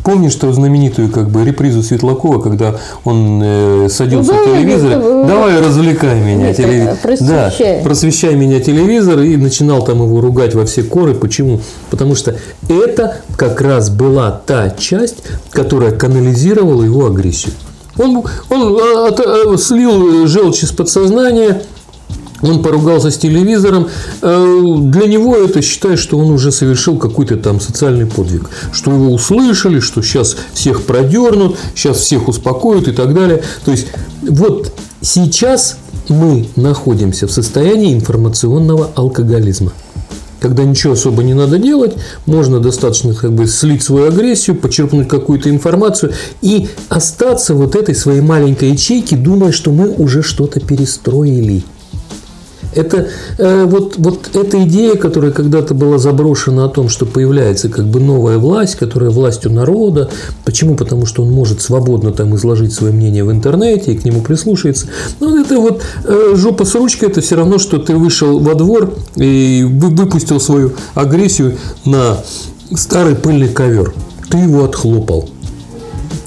[0.09, 4.91] Помнишь что знаменитую как бы репризу Светлакова, когда он э, садился Ну, в давай, телевизор,
[4.93, 6.95] это, давай развлекай меня, телевизор.
[6.95, 7.77] э, просвещай.
[7.77, 11.13] Да, просвещай меня телевизор и начинал там его ругать во все коры.
[11.15, 11.61] Почему?
[11.91, 12.37] Потому что
[12.71, 15.17] это как раз была та часть,
[15.51, 17.53] которая канализировала его агрессию.
[17.99, 21.61] Он, он э, от- э, слил желчь из подсознания,
[22.43, 23.89] он поругался с телевизором,
[24.23, 29.13] э, для него это считает, что он уже совершил какой-то там социальный подвиг, что его
[29.13, 33.43] услышали, что сейчас всех продернут, сейчас всех успокоят и так далее.
[33.65, 33.89] То есть
[34.23, 39.73] вот сейчас мы находимся в состоянии информационного алкоголизма
[40.41, 41.95] когда ничего особо не надо делать,
[42.27, 48.21] можно достаточно как бы слить свою агрессию, почерпнуть какую-то информацию и остаться вот этой своей
[48.21, 51.65] маленькой ячейки, думая, что мы уже что-то перестроили.
[52.75, 57.87] Это э, вот, вот эта идея, которая когда-то была заброшена о том, что появляется как
[57.87, 60.11] бы новая власть, которая властью народа.
[60.45, 60.77] Почему?
[60.77, 64.87] Потому что он может свободно там изложить свое мнение в интернете и к нему прислушается.
[65.21, 68.95] Но это вот э, жопа с ручкой, это все равно, что ты вышел во двор
[69.17, 72.19] и выпустил свою агрессию на
[72.75, 73.95] старый пыльный ковер.
[74.31, 75.31] Ты его отхлопал.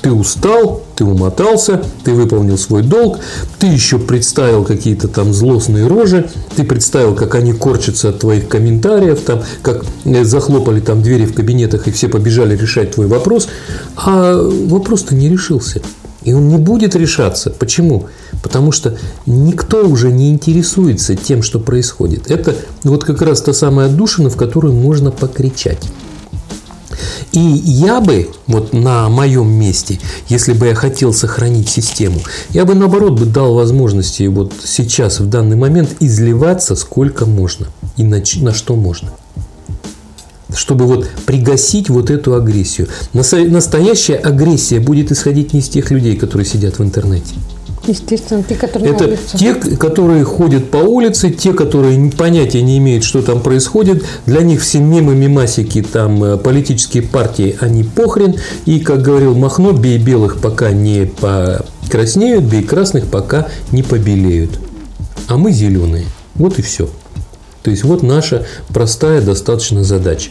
[0.02, 3.20] Ты устал, ты умотался, ты выполнил свой долг,
[3.60, 9.22] ты еще представил какие-то там злостные рожи, ты представил, как они корчатся от твоих комментариев,
[9.22, 13.48] там, как э, захлопали там двери в кабинетах и все побежали решать твой вопрос,
[13.96, 15.82] а вопрос-то не решился.
[16.24, 17.50] И он не будет решаться.
[17.50, 18.08] Почему?
[18.44, 22.30] Потому что никто уже не интересуется тем, что происходит.
[22.30, 25.90] Это вот как раз та самая отдушина, в которую можно покричать.
[27.32, 32.76] И я бы, вот на моем месте, если бы я хотел сохранить систему, я бы
[32.76, 38.54] наоборот бы дал возможности вот сейчас, в данный момент, изливаться сколько можно и на, на
[38.54, 39.12] что можно
[40.54, 42.88] чтобы вот пригасить вот эту агрессию.
[43.14, 47.36] Настоящая агрессия будет исходить не из тех людей, которые сидят в интернете.
[47.88, 53.24] Естественно, те, которые Это те, которые ходят по улице, те, которые понятия не имеют, что
[53.24, 54.06] там происходит.
[54.28, 58.36] Для них все мемы, мемасики, там э, политические партии, они похрен.
[58.66, 64.60] И, как говорил Махно, бей белых, пока не покраснеют, бей красных, пока не побелеют.
[65.28, 66.06] А мы зеленые.
[66.36, 66.88] Вот и все.
[67.64, 70.30] То есть вот наша простая достаточно задача.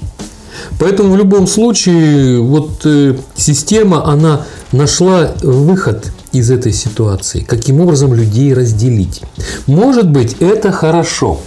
[0.78, 8.14] Поэтому в любом случае вот э, система, она нашла выход из этой ситуации, каким образом
[8.14, 9.22] людей разделить.
[9.66, 11.40] Может быть, это хорошо.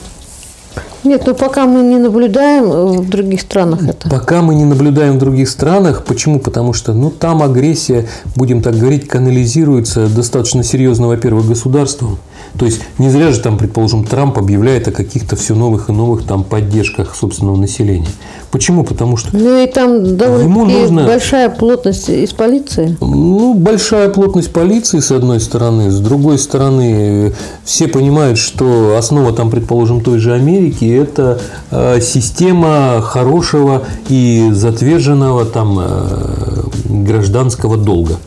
[1.04, 2.70] Нет, но пока мы не наблюдаем
[3.02, 4.10] в других странах это.
[4.10, 6.06] Пока мы не наблюдаем в других странах.
[6.06, 6.40] Почему?
[6.40, 12.20] Потому что ну, там агрессия, будем так говорить, канализируется достаточно серьезно, во-первых, государством.
[12.58, 16.24] То есть не зря же там, предположим, Трамп объявляет о каких-то все новых и новых
[16.24, 18.08] там поддержках собственного населения.
[18.52, 18.84] Почему?
[18.84, 21.06] Потому что ну и там довольно ему нужно...
[21.06, 22.96] большая плотность из полиции.
[23.02, 25.90] Ну, большая плотность полиции, с одной стороны.
[25.90, 33.02] С другой стороны, все понимают, что основа там, предположим, той же Америки– это э, система
[33.02, 38.18] хорошего и затверженного там э, гражданского долга.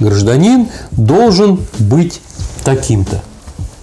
[0.00, 2.20] Гражданин должен быть
[2.64, 3.22] таким-то.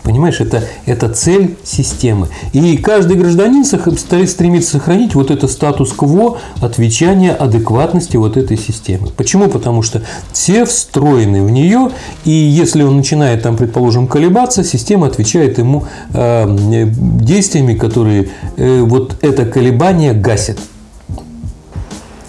[0.03, 2.29] Понимаешь, это, это цель системы.
[2.53, 9.09] И каждый гражданин стремится сохранить вот это статус-кво отвечания адекватности вот этой системы.
[9.15, 9.47] Почему?
[9.47, 11.91] Потому что все встроены в нее,
[12.25, 19.17] и если он начинает там, предположим, колебаться, система отвечает ему э, действиями, которые э, вот
[19.21, 20.57] это колебание гасят.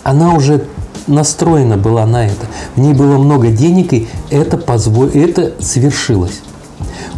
[0.03, 0.65] Она уже
[1.07, 2.47] настроена была на это.
[2.77, 5.11] В ней было много денег, и это, позволь...
[5.15, 6.41] это свершилось.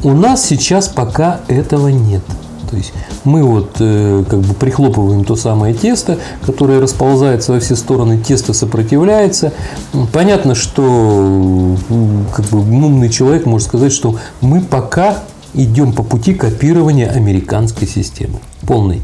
[0.03, 2.23] У нас сейчас пока этого нет.
[2.71, 2.93] То есть
[3.23, 8.53] мы вот э, как бы прихлопываем то самое тесто, которое расползается во все стороны, тесто
[8.53, 9.53] сопротивляется.
[10.13, 11.77] Понятно, что
[12.35, 15.23] как бы умный человек может сказать, что мы пока
[15.55, 19.03] идем по пути копирования американской системы полной.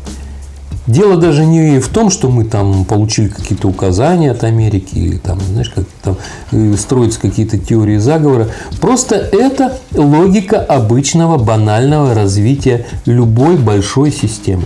[0.90, 5.38] Дело даже не в том, что мы там получили какие-то указания от Америки или там,
[5.40, 6.16] знаешь, как там
[6.50, 8.48] э, строятся какие-то теории заговора.
[8.80, 14.64] Просто это логика обычного банального развития любой большой системы.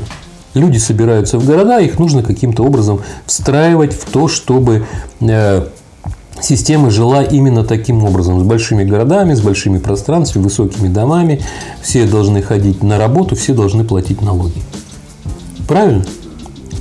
[0.55, 4.87] Люди собираются в города, их нужно каким-то образом встраивать в то, чтобы
[5.21, 5.67] э,
[6.41, 11.43] система жила именно таким образом, с большими городами, с большими пространствами, высокими домами.
[11.83, 14.63] Все должны ходить на работу, все должны платить налоги.
[15.67, 16.05] Правильно?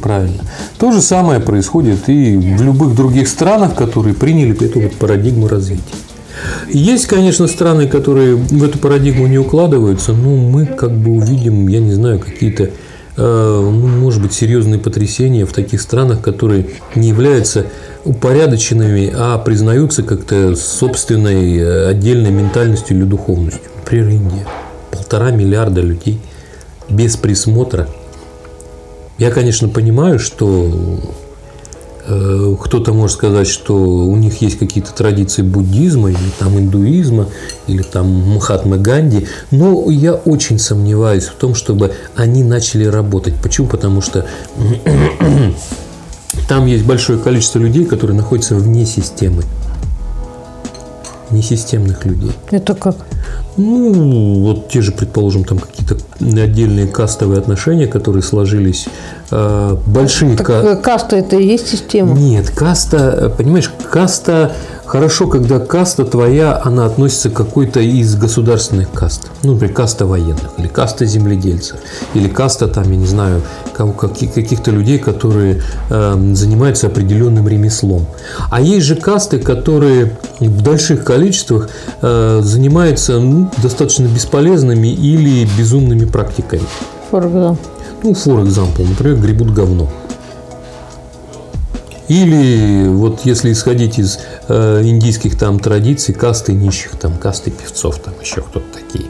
[0.02, 0.44] Правильно.
[0.78, 5.82] То же самое происходит и в любых других странах, которые приняли эту вот парадигму развития.
[6.70, 11.80] Есть, конечно, страны, которые в эту парадигму не укладываются, но мы как бы увидим, я
[11.80, 12.70] не знаю, какие-то, э,
[13.18, 16.66] ну, может быть, серьезные потрясения в таких странах, которые
[16.96, 17.68] не являются
[18.04, 23.72] упорядоченными, а признаются как-то собственной э, отдельной ментальностью или духовностью.
[23.78, 24.48] Например, Индия.
[24.92, 26.20] Полтора миллиарда людей
[26.90, 27.88] без присмотра–
[29.18, 31.00] я, конечно, понимаю, что
[32.06, 37.30] Э, кто-то может сказать, что у них есть какие-то традиции буддизма или там индуизма
[37.68, 43.36] или там Махатмы Ганди, но я очень сомневаюсь в том, чтобы они начали работать.
[43.42, 43.68] Почему?
[43.68, 44.26] Потому что
[46.50, 49.44] там есть большое количество людей, которые находятся вне системы.
[51.32, 52.32] Несистемных людей.
[52.52, 52.98] Это как?
[53.56, 58.88] Ну, вот те же, предположим, там какие-то отдельные кастовые отношения, которые сложились.
[59.32, 60.76] Э, большие так, ка...
[60.76, 62.16] Каста это и есть система?
[62.16, 64.54] Нет, каста, понимаешь, каста
[64.94, 69.32] Хорошо, когда каста твоя, она относится к какой-то из государственных каст.
[69.42, 71.78] Ну, например, каста военных, или каста земледельцев,
[72.14, 73.42] или каста, там, я не знаю,
[73.76, 78.06] каких-то людей, которые э, занимаются определенным ремеслом.
[78.52, 81.70] А есть же касты, которые в больших количествах
[82.04, 86.68] э, занимаются ну, достаточно бесполезными или безумными практиками.
[87.12, 87.58] For example.
[88.04, 89.90] Ну, for example, например, гребут говно.
[92.10, 98.14] Или вот если исходить из э, индийских там традиций, касты нищих, там касты певцов, там
[98.22, 99.06] еще кто-то такие.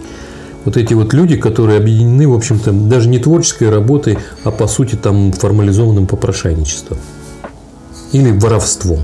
[0.64, 4.96] Вот эти вот люди, которые объединены, в общем-то, даже не творческой работой, а по сути
[4.96, 7.00] там формализованным попрошайничеством.
[8.12, 9.00] Или воровством.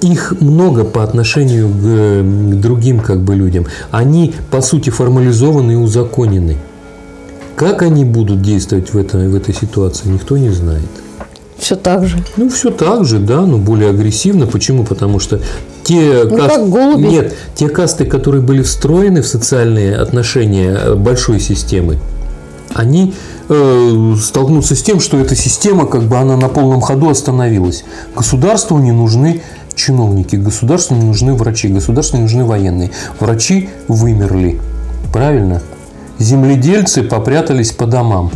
[0.00, 3.66] Их много по отношению к, к другим как бы людям.
[3.90, 6.56] Они по сути формализованы и узаконены.
[7.56, 10.88] Как они будут действовать в, это, в этой ситуации, никто не знает.
[11.60, 12.16] Все так же.
[12.38, 14.46] Ну, все так же, да, но более агрессивно.
[14.46, 14.84] Почему?
[14.84, 15.40] Потому что
[15.84, 16.56] те ну, касты...
[16.56, 17.06] как голуби.
[17.06, 21.98] Нет, те касты, которые были встроены в социальные отношения э, большой системы,
[22.72, 23.14] они
[23.50, 27.84] э, столкнутся с тем, что эта система, как бы она на полном ходу остановилась.
[28.16, 29.42] Государству не нужны
[29.74, 32.90] чиновники, государству не нужны врачи, государству не нужны военные.
[33.18, 34.58] Врачи вымерли.
[35.12, 35.60] Правильно?
[36.18, 38.30] Земледельцы попрятались по домам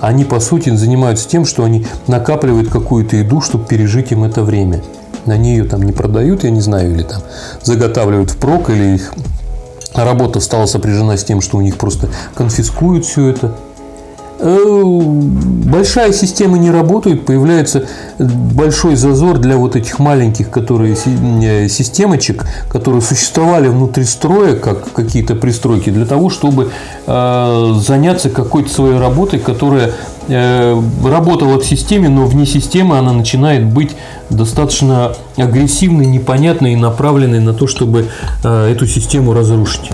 [0.00, 4.82] они, по сути, занимаются тем, что они накапливают какую-то еду, чтобы пережить им это время.
[5.26, 7.22] Они ее там не продают, я не знаю, или там
[7.62, 9.12] заготавливают впрок, или их
[9.94, 13.54] работа стала сопряжена с тем, что у них просто конфискуют все это.
[14.38, 17.86] Э, большая система не работает, появляется
[18.18, 25.36] большой зазор для вот этих маленьких, которые э, системочек, которые существовали внутри строя, как какие-то
[25.36, 26.70] пристройки, для того, чтобы
[27.06, 29.92] э, заняться какой-то своей работой, которая
[30.28, 33.92] работала в системе, но вне системы она начинает быть
[34.28, 38.08] достаточно агрессивной, непонятной и направленной на то, чтобы
[38.42, 39.92] эту систему разрушить.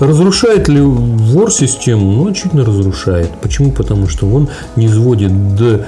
[0.00, 2.10] Разрушает ли вор систему?
[2.10, 3.30] Ну, очевидно, разрушает.
[3.42, 3.70] Почему?
[3.70, 5.86] Потому что он не сводит до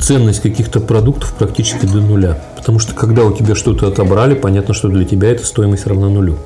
[0.00, 2.38] ценность каких-то продуктов практически до нуля.
[2.56, 6.36] Потому что когда у тебя что-то отобрали, понятно, что для тебя эта стоимость равна нулю.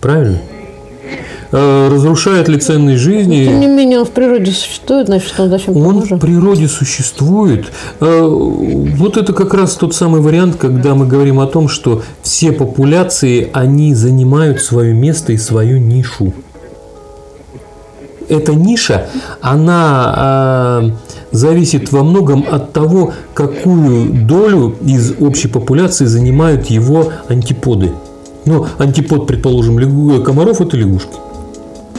[0.00, 0.38] Правильно?
[1.50, 3.44] Э, разрушает ли ценность жизни.
[3.46, 7.72] Тем не менее, он в природе существует, значит, он зачем Он в природе существует.
[8.00, 12.52] Э, вот это как раз тот самый вариант, когда мы говорим о том, что все
[12.52, 16.34] популяции, они занимают свое место и свою нишу.
[18.28, 19.06] Эта ниша,
[19.40, 20.90] она э,
[21.32, 27.92] зависит во многом от того, какую долю из общей популяции занимают его антиподы.
[28.44, 31.16] Ну, антипод, предположим, комаров– это лягушки.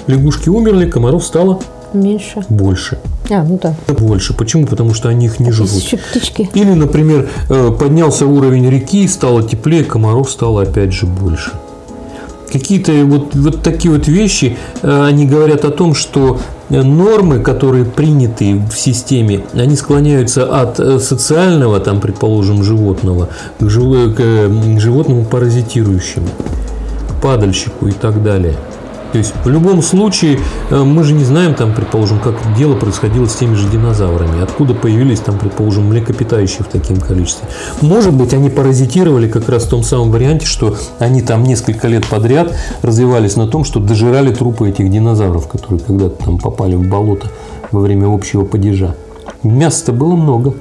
[0.10, 1.60] Лягушки умерли, комаров стало
[1.94, 2.44] Меньше.
[2.50, 2.98] Больше.
[3.30, 3.76] А, ну да.
[3.88, 4.34] Больше.
[4.34, 4.66] Почему?
[4.66, 5.84] Потому что они их не живут.
[5.84, 6.50] Еще птички.
[6.54, 11.52] Или, например, э, поднялся уровень реки, стало теплее, комаров стало опять же больше.
[12.52, 17.86] Какие-то вот, вот такие вот вещи, э, они говорят о том, что э, нормы, которые
[17.86, 23.70] приняты в системе, они склоняются от социального, там, предположим, животного к
[24.80, 26.30] животному паразитирующему,
[27.10, 28.56] к падальщику и так далее.
[29.12, 33.26] То есть в любом случае э, мы же не знаем, там, предположим, как дело происходило
[33.26, 37.48] с теми же динозаврами, откуда появились, там, предположим, млекопитающие в таком количестве.
[37.82, 42.06] Может быть, они паразитировали как раз в том самом варианте, что они там несколько лет
[42.06, 47.28] подряд развивались на том, что дожирали трупы этих динозавров, которые когда-то там попали в болото
[47.72, 48.96] во время общего падежа.
[49.44, 50.54] Мяса-то было много.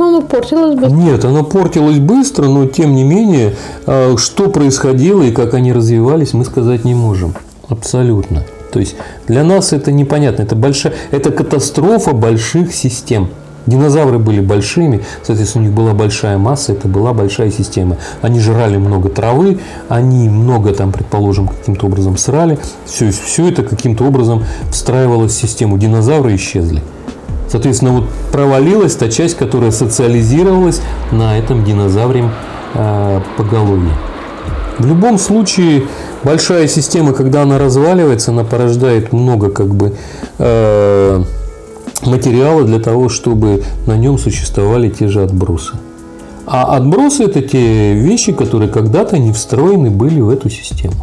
[0.00, 0.96] Ну, оно портилось быстро.
[0.96, 3.54] Нет, оно портилось быстро, но тем не менее,
[3.86, 7.34] а, что происходило и как они развивались, мы сказать не можем.
[7.68, 8.44] Абсолютно.
[8.72, 8.96] То есть
[9.28, 10.42] для нас это непонятно.
[10.42, 13.28] Это, большая, это катастрофа больших систем.
[13.66, 17.98] Динозавры были большими, соответственно, у них была большая масса, это была большая система.
[18.22, 22.58] Они жрали много травы, они много там, предположим, каким-то образом срали.
[22.86, 25.76] Все, все это каким-то образом встраивалось в систему.
[25.76, 26.82] Динозавры исчезли.
[27.50, 30.80] Соответственно, вот провалилась та часть, которая социализировалась
[31.10, 32.30] на этом динозавре
[32.74, 33.92] э, поголовье.
[34.78, 35.82] В любом случае,
[36.22, 39.94] большая система, когда она разваливается, она порождает много как бы
[40.38, 41.22] э,
[42.06, 45.72] материала для того, чтобы на нем существовали те же отбросы.
[46.46, 50.94] А отбросы– это те вещи, которые когда-то не встроены были в эту систему.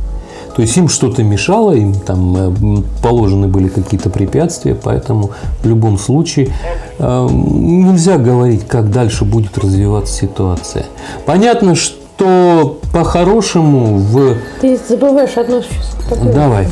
[0.57, 5.29] То есть им что-то мешало, им там э, положены были какие-то препятствия, поэтому
[5.61, 6.51] в любом случае
[6.97, 10.87] э, нельзя говорить, как дальше будет развиваться ситуация.
[11.27, 14.33] Понятно, что по-хорошему в...
[14.59, 16.33] Ты забываешь одно сейчас.
[16.33, 16.67] Давай.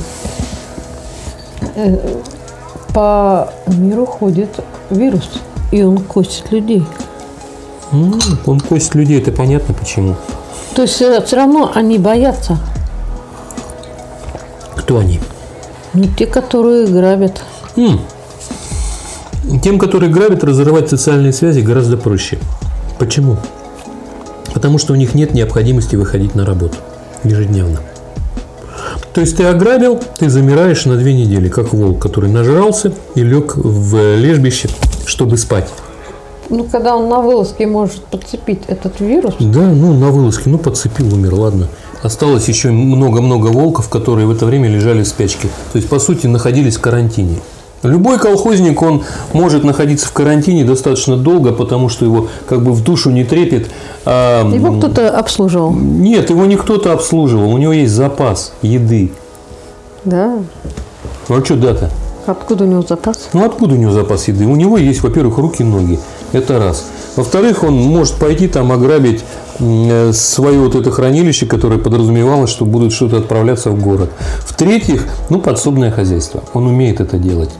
[2.91, 4.49] По миру ходит
[4.89, 5.29] вирус,
[5.71, 6.83] и он косит людей.
[8.47, 10.15] Он косит людей, это понятно почему.
[10.73, 12.57] То есть все равно они боятся.
[14.85, 15.19] Кто они?
[15.95, 17.41] Ну, те, которые грабят.
[17.75, 18.01] М.
[19.63, 22.37] Тем, которые грабят, разрывать социальные связи гораздо проще.
[22.99, 23.37] Почему?
[24.53, 26.75] Потому что у них нет необходимости выходить на работу
[27.23, 27.79] ежедневно.
[29.15, 33.55] То есть ты ограбил, ты замираешь на две недели, как волк, который нажрался и лег
[33.55, 34.69] в лежбище,
[35.07, 35.67] чтобы спать.
[36.49, 41.11] Ну, когда он на вылазке может подцепить этот вирус, Да, ну на вылазке, ну подцепил,
[41.11, 41.69] умер, ладно.
[42.05, 45.47] Осталось еще много-много волков, которые в это время лежали в спячке.
[45.73, 47.37] То есть, по сути, находились в карантине.
[47.81, 49.03] Любой колхозник, он
[49.33, 53.71] может находиться в карантине достаточно долго, потому что его как бы в душу не трепет.
[54.05, 55.73] а, его кто-то обслуживал.
[55.73, 59.11] Нет, его не кто-то обслуживал, у него есть запас еды.
[60.03, 60.37] Да.
[61.27, 61.89] Ну а что дата?
[62.27, 63.29] Откуда у него запас?
[63.33, 64.45] Ну откуда у него запас еды?
[64.45, 65.99] У него есть, во-первых, руки и ноги.
[66.33, 66.85] Это раз.
[67.15, 69.23] Во-вторых, он может пойти там ограбить
[69.57, 74.11] свое вот это хранилище, которое подразумевалось, что будут что-то отправляться в город.
[74.39, 76.43] В-третьих, ну, подсобное хозяйство.
[76.53, 77.51] Он умеет это делать.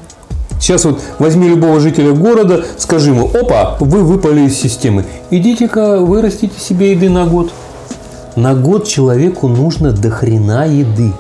[0.60, 5.06] Сейчас вот возьми любого жителя города, скажи ему, опа, вы выпали из системы.
[5.30, 7.52] Идите-ка вырастите себе еды на год.
[8.36, 11.14] На год человеку нужно до хрена еды.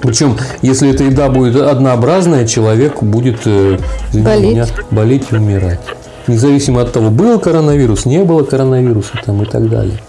[0.00, 3.78] Причем, если эта еда будет однообразная, человек будет э,
[4.14, 4.50] Болеть.
[4.50, 5.80] меня, болеть и умирать.
[6.26, 10.00] Независимо от того, был коронавирус, не было коронавируса там, и так далее.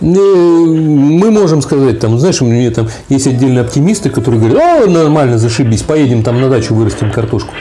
[0.00, 4.90] Э, Мы можем сказать, там, знаешь, у меня там есть отдельные оптимисты, которые говорят, о,
[4.90, 7.52] нормально, зашибись, поедем там на дачу, вырастим картошку.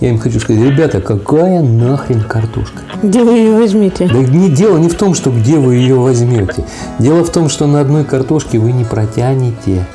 [0.00, 2.82] Я им хочу сказать, ребята, какая нахрен картошка?
[3.04, 4.08] Где вы ее возьмете?
[4.08, 6.64] Да не, дело не в том, что где вы ее возьмете.
[6.98, 9.86] Дело в том, что на одной картошке вы не протянете.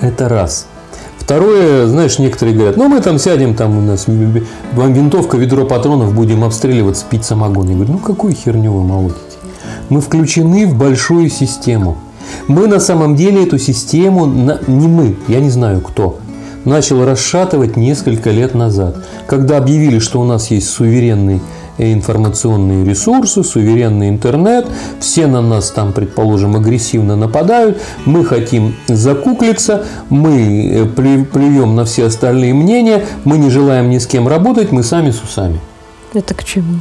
[0.00, 0.68] Это раз.
[1.22, 4.42] Второе, знаешь, некоторые говорят, ну мы там сядем, там у нас ви- ви-
[4.92, 7.68] винтовка, ведро патронов, будем обстреливаться, пить самогон.
[7.68, 9.20] Я говорю, ну какую херню вы молотите?
[9.88, 11.96] Мы включены в большую систему.
[12.48, 14.26] Мы на самом деле эту систему,
[14.66, 16.18] не мы, я не знаю кто,
[16.64, 18.96] начал расшатывать несколько лет назад,
[19.28, 21.40] когда объявили, что у нас есть суверенный
[21.78, 24.66] информационные ресурсы, суверенный интернет,
[25.00, 31.84] все на нас там, предположим, агрессивно нападают, мы хотим закуклиться, мы э, плю- плюем на
[31.84, 35.60] все остальные мнения, мы не желаем ни с кем работать, мы сами с усами.
[36.14, 36.80] Это к чему?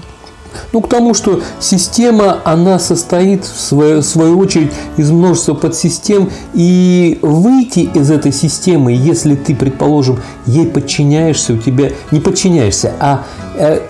[0.74, 6.30] Ну, к тому, что система, она состоит в свою, в свою очередь из множества подсистем,
[6.54, 13.24] и выйти из этой системы, если ты, предположим, ей подчиняешься, у тебя не подчиняешься, а
[13.56, 13.82] э,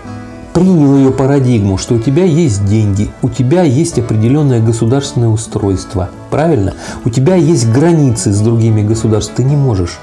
[0.53, 6.73] принял ее парадигму, что у тебя есть деньги, у тебя есть определенное государственное устройство, правильно?
[7.05, 9.99] У тебя есть границы с другими государствами, ты не можешь.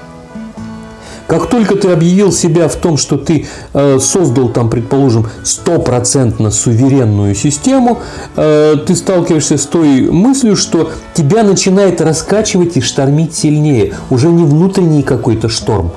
[1.29, 3.45] Как только ты объявил себя в том, что ты
[3.75, 7.99] э, создал там, предположим, стопроцентно суверенную систему,
[8.35, 13.93] э, ты сталкиваешься с той мыслью, что тебя начинает раскачивать и штормить сильнее.
[14.09, 15.91] Уже не внутренний какой-то шторм,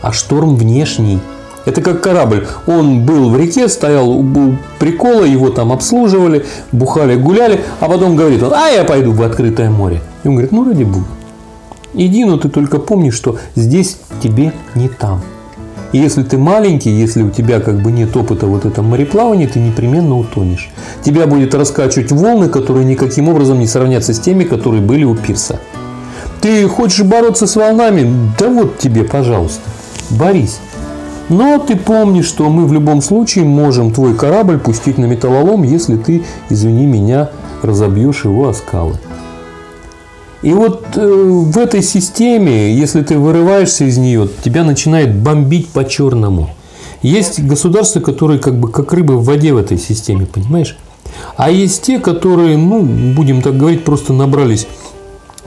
[0.00, 1.20] а шторм внешний.
[1.64, 2.46] Это как корабль.
[2.66, 8.42] Он был в реке, стоял у прикола, его там обслуживали, бухали, гуляли, а потом говорит,
[8.42, 10.00] а я пойду в открытое море.
[10.24, 11.06] И он говорит, ну ради бога.
[11.94, 15.20] Иди, но ты только помни, что здесь тебе не там.
[15.92, 19.60] И если ты маленький, если у тебя как бы нет опыта вот этом мореплавания, ты
[19.60, 20.70] непременно утонешь.
[21.02, 25.60] Тебя будет раскачивать волны, которые никаким образом не сравнятся с теми, которые были у пирса.
[26.40, 28.10] Ты хочешь бороться с волнами?
[28.38, 29.60] Да вот тебе, пожалуйста,
[30.08, 30.60] борись.
[31.32, 35.96] Но ты помни, что мы в любом случае можем твой корабль пустить на металлолом, если
[35.96, 37.30] ты, извини меня,
[37.62, 38.98] разобьешь его о скалы.
[40.42, 46.50] И вот э, в этой системе, если ты вырываешься из нее, тебя начинает бомбить по-черному.
[47.00, 50.76] Есть государства, которые как бы как рыбы в воде в этой системе, понимаешь?
[51.38, 54.66] А есть те, которые, ну, будем так говорить, просто набрались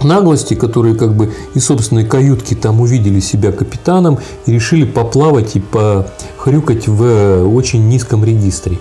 [0.05, 5.59] наглости, которые как бы из собственной каютки там увидели себя капитаном и решили поплавать и
[5.59, 8.79] похрюкать в очень низком регистре.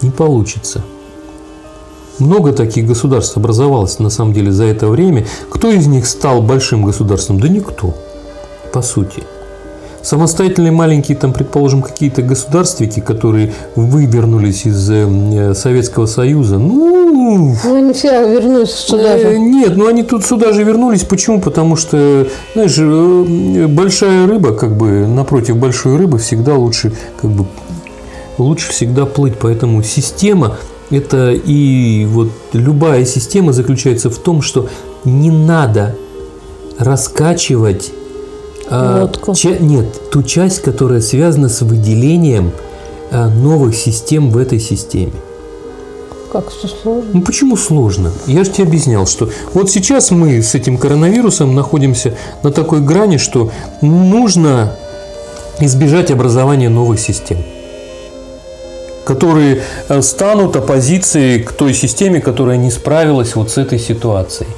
[0.00, 0.82] Не получится.
[2.18, 5.26] Много таких государств образовалось на самом деле за это время.
[5.48, 7.40] Кто из них стал большим государством?
[7.40, 7.94] Да никто,
[8.72, 9.22] по сути.
[10.02, 17.56] Самостоятельные маленькие, там, предположим, какие-то государствики, которые вывернулись из э, Советского Союза, ну...
[17.64, 19.38] Ну, они все вернулись сюда Э, же.
[19.38, 21.04] Нет, ну они тут сюда же вернулись.
[21.04, 21.40] Почему?
[21.40, 27.46] Потому что, знаешь, э, большая рыба, как бы напротив большой рыбы всегда лучше, как бы
[28.38, 29.34] лучше всегда плыть.
[29.40, 30.56] Поэтому система
[30.90, 34.68] это и вот любая система заключается в том, что
[35.04, 35.96] не надо
[36.78, 37.92] раскачивать
[38.72, 39.34] Лодку.
[39.34, 42.52] ча- нет, ту часть, которая связана с выделением
[43.10, 45.12] а, новых систем в этой системе.
[46.32, 47.10] Как все сложно.
[47.12, 48.10] Ну почему сложно?
[48.26, 53.18] Я же тебе объяснял, что вот сейчас мы с этим коронавирусом находимся на такой грани,
[53.18, 53.50] что
[53.82, 54.72] нужно
[55.60, 57.36] избежать образования новых систем,
[59.04, 64.48] которые э, станут оппозицией к той системе, которая не справилась вот с этой ситуацией.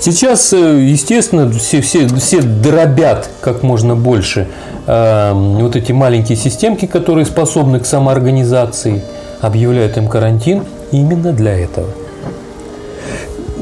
[0.00, 4.48] Сейчас, э, естественно, все, все, все дробят как можно больше
[4.86, 9.02] э, вот эти маленькие системки, которые способны к самоорганизации,
[9.40, 11.88] объявляют им карантин именно для этого.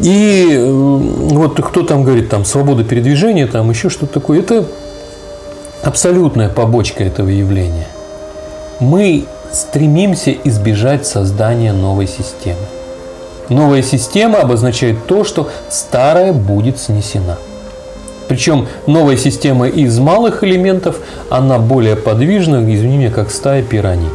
[0.03, 4.67] И э, вот кто там говорит, там, свобода передвижения, там еще что-то такое, это
[5.83, 7.87] абсолютная побочка этого явления.
[8.81, 12.67] Мы стремимся избежать создания новой системы.
[13.49, 17.37] Новая система обозначает то, что старая будет снесена.
[18.29, 24.09] Причем новая система из малых элементов, она более подвижна, извини меня, как стая пираний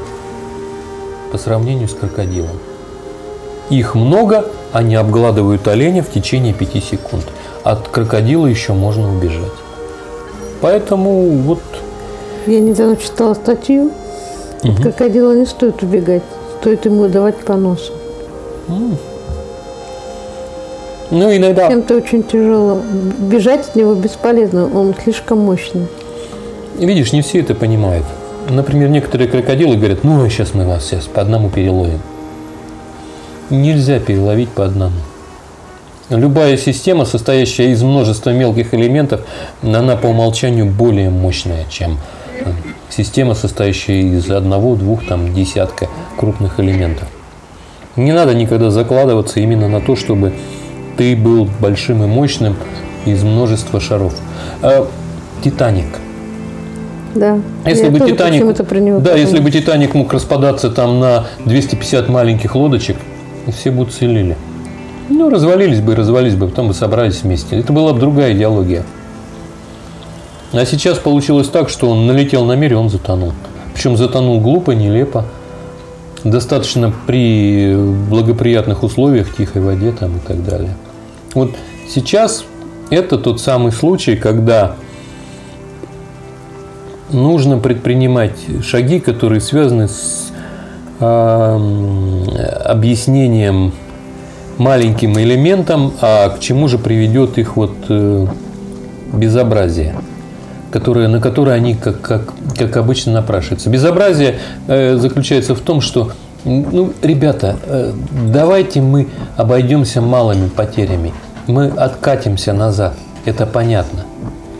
[1.31, 2.57] по сравнению с крокодилом.
[3.69, 7.25] Их много, они обгладывают оленя в течение 5 секунд.
[7.63, 9.51] От крокодила еще можно убежать.
[10.61, 11.61] Поэтому вот
[12.47, 13.91] Я недавно читала статью.
[14.63, 16.23] От крокодила не стоит убегать.
[16.59, 17.93] Стоит ему давать по носу.
[21.11, 22.81] Ну иногда Чем-то очень тяжело.
[23.19, 24.69] Бежать от него бесполезно.
[24.73, 25.87] Он слишком мощный.
[26.77, 28.05] Видишь, не все это понимают.
[28.49, 31.99] Например, некоторые крокодилы говорят, ну, а сейчас мы вас сейчас по одному переловим.
[33.49, 34.95] Нельзя переловить по одному.
[36.09, 39.21] Любая система, состоящая из множества мелких элементов,
[39.61, 41.99] она по умолчанию более мощная, чем
[42.39, 42.49] э,
[42.89, 45.87] система, состоящая из одного, двух, там, десятка
[46.17, 47.07] крупных элементов.
[47.95, 50.33] Не надо никогда закладываться именно на то, чтобы
[50.99, 52.57] ты был большим и мощным
[53.05, 54.13] из множества шаров.
[54.61, 54.85] А,
[55.41, 55.87] Титаник–
[57.15, 57.39] Да.
[57.65, 62.09] если Я бы Титаник, про него да, если бы Титаник мог распадаться там на 250
[62.09, 62.97] маленьких лодочек,
[63.47, 64.35] все бы уцелели.
[65.07, 67.57] Ну, развалились бы и развалились бы, потом бы собрались вместе.
[67.57, 68.83] Это была бы другая идеология.
[70.51, 73.31] А сейчас получилось так, что он налетел на мир, и он затонул.
[73.73, 75.23] Причем затонул глупо, нелепо.
[76.25, 77.73] Достаточно при
[78.09, 80.75] благоприятных условиях, тихой воде там и так далее.
[81.33, 81.51] Вот
[81.87, 82.43] сейчас
[82.89, 84.75] это тот самый случай, когда
[87.11, 90.31] нужно предпринимать шаги, которые связаны с
[90.99, 92.25] э,
[92.65, 93.73] объяснением
[94.57, 98.27] маленьким элементам, а к чему же приведет их вот э,
[99.13, 99.95] безобразие,
[100.71, 103.69] которое, на которое они, как, как, как обычно, напрашиваются.
[103.69, 106.11] Безобразие э, заключается в том, что
[106.45, 107.93] ну, ребята, э,
[108.31, 111.13] давайте мы обойдемся малыми потерями.
[111.47, 112.95] Мы откатимся назад.
[113.25, 114.05] Это понятно.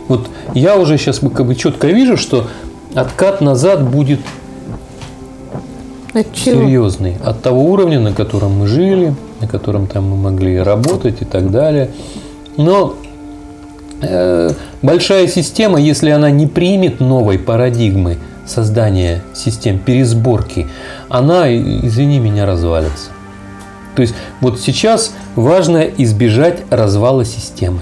[0.08, 2.48] Вот я уже сейчас как бы четко вижу, что
[2.94, 4.20] откат назад будет
[6.12, 6.62] От чего?
[6.62, 7.16] серьезный.
[7.24, 11.50] От того уровня, на котором мы жили, на котором там мы могли работать и так
[11.50, 11.90] далее.
[12.56, 12.96] Но
[14.02, 14.50] э,
[14.82, 18.18] большая система, если она не примет новой парадигмы
[18.50, 20.66] создания систем пересборки,
[21.08, 23.10] она, извини меня, развалится.
[23.94, 27.80] То есть вот сейчас важно избежать развала системы.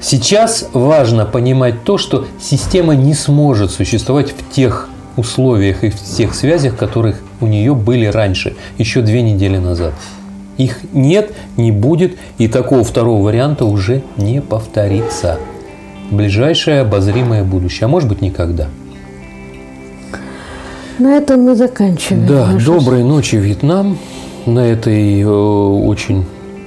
[0.00, 6.34] Сейчас важно понимать то, что система не сможет существовать в тех условиях и в тех
[6.34, 9.94] связях, которых у нее были раньше, еще две недели назад.
[10.56, 15.38] Их нет, не будет, и такого второго варианта уже не повторится.
[16.10, 18.68] Ближайшее обозримое будущее, а может быть никогда.
[20.98, 22.26] На этом мы заканчиваем.
[22.26, 23.98] Да, нашу доброй ночи, Вьетнам.
[24.46, 26.24] На этой э, очень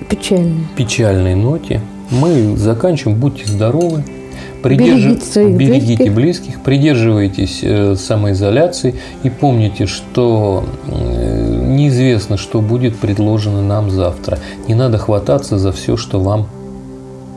[0.09, 0.61] Печально.
[0.75, 3.19] печальной ноте мы заканчиваем.
[3.19, 4.03] Будьте здоровы.
[4.63, 6.13] Берегите своих берегите близких.
[6.13, 14.37] близких, придерживайтесь э, самоизоляции и помните, что э, неизвестно, что будет предложено нам завтра.
[14.67, 16.47] Не надо хвататься за все, что вам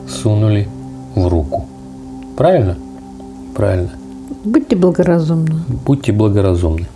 [0.06, 0.68] сунули
[1.14, 1.66] в руку.
[2.36, 2.76] Правильно?
[3.54, 3.90] Правильно.
[4.44, 5.54] Будьте благоразумны.
[5.86, 6.86] Будьте благоразумны.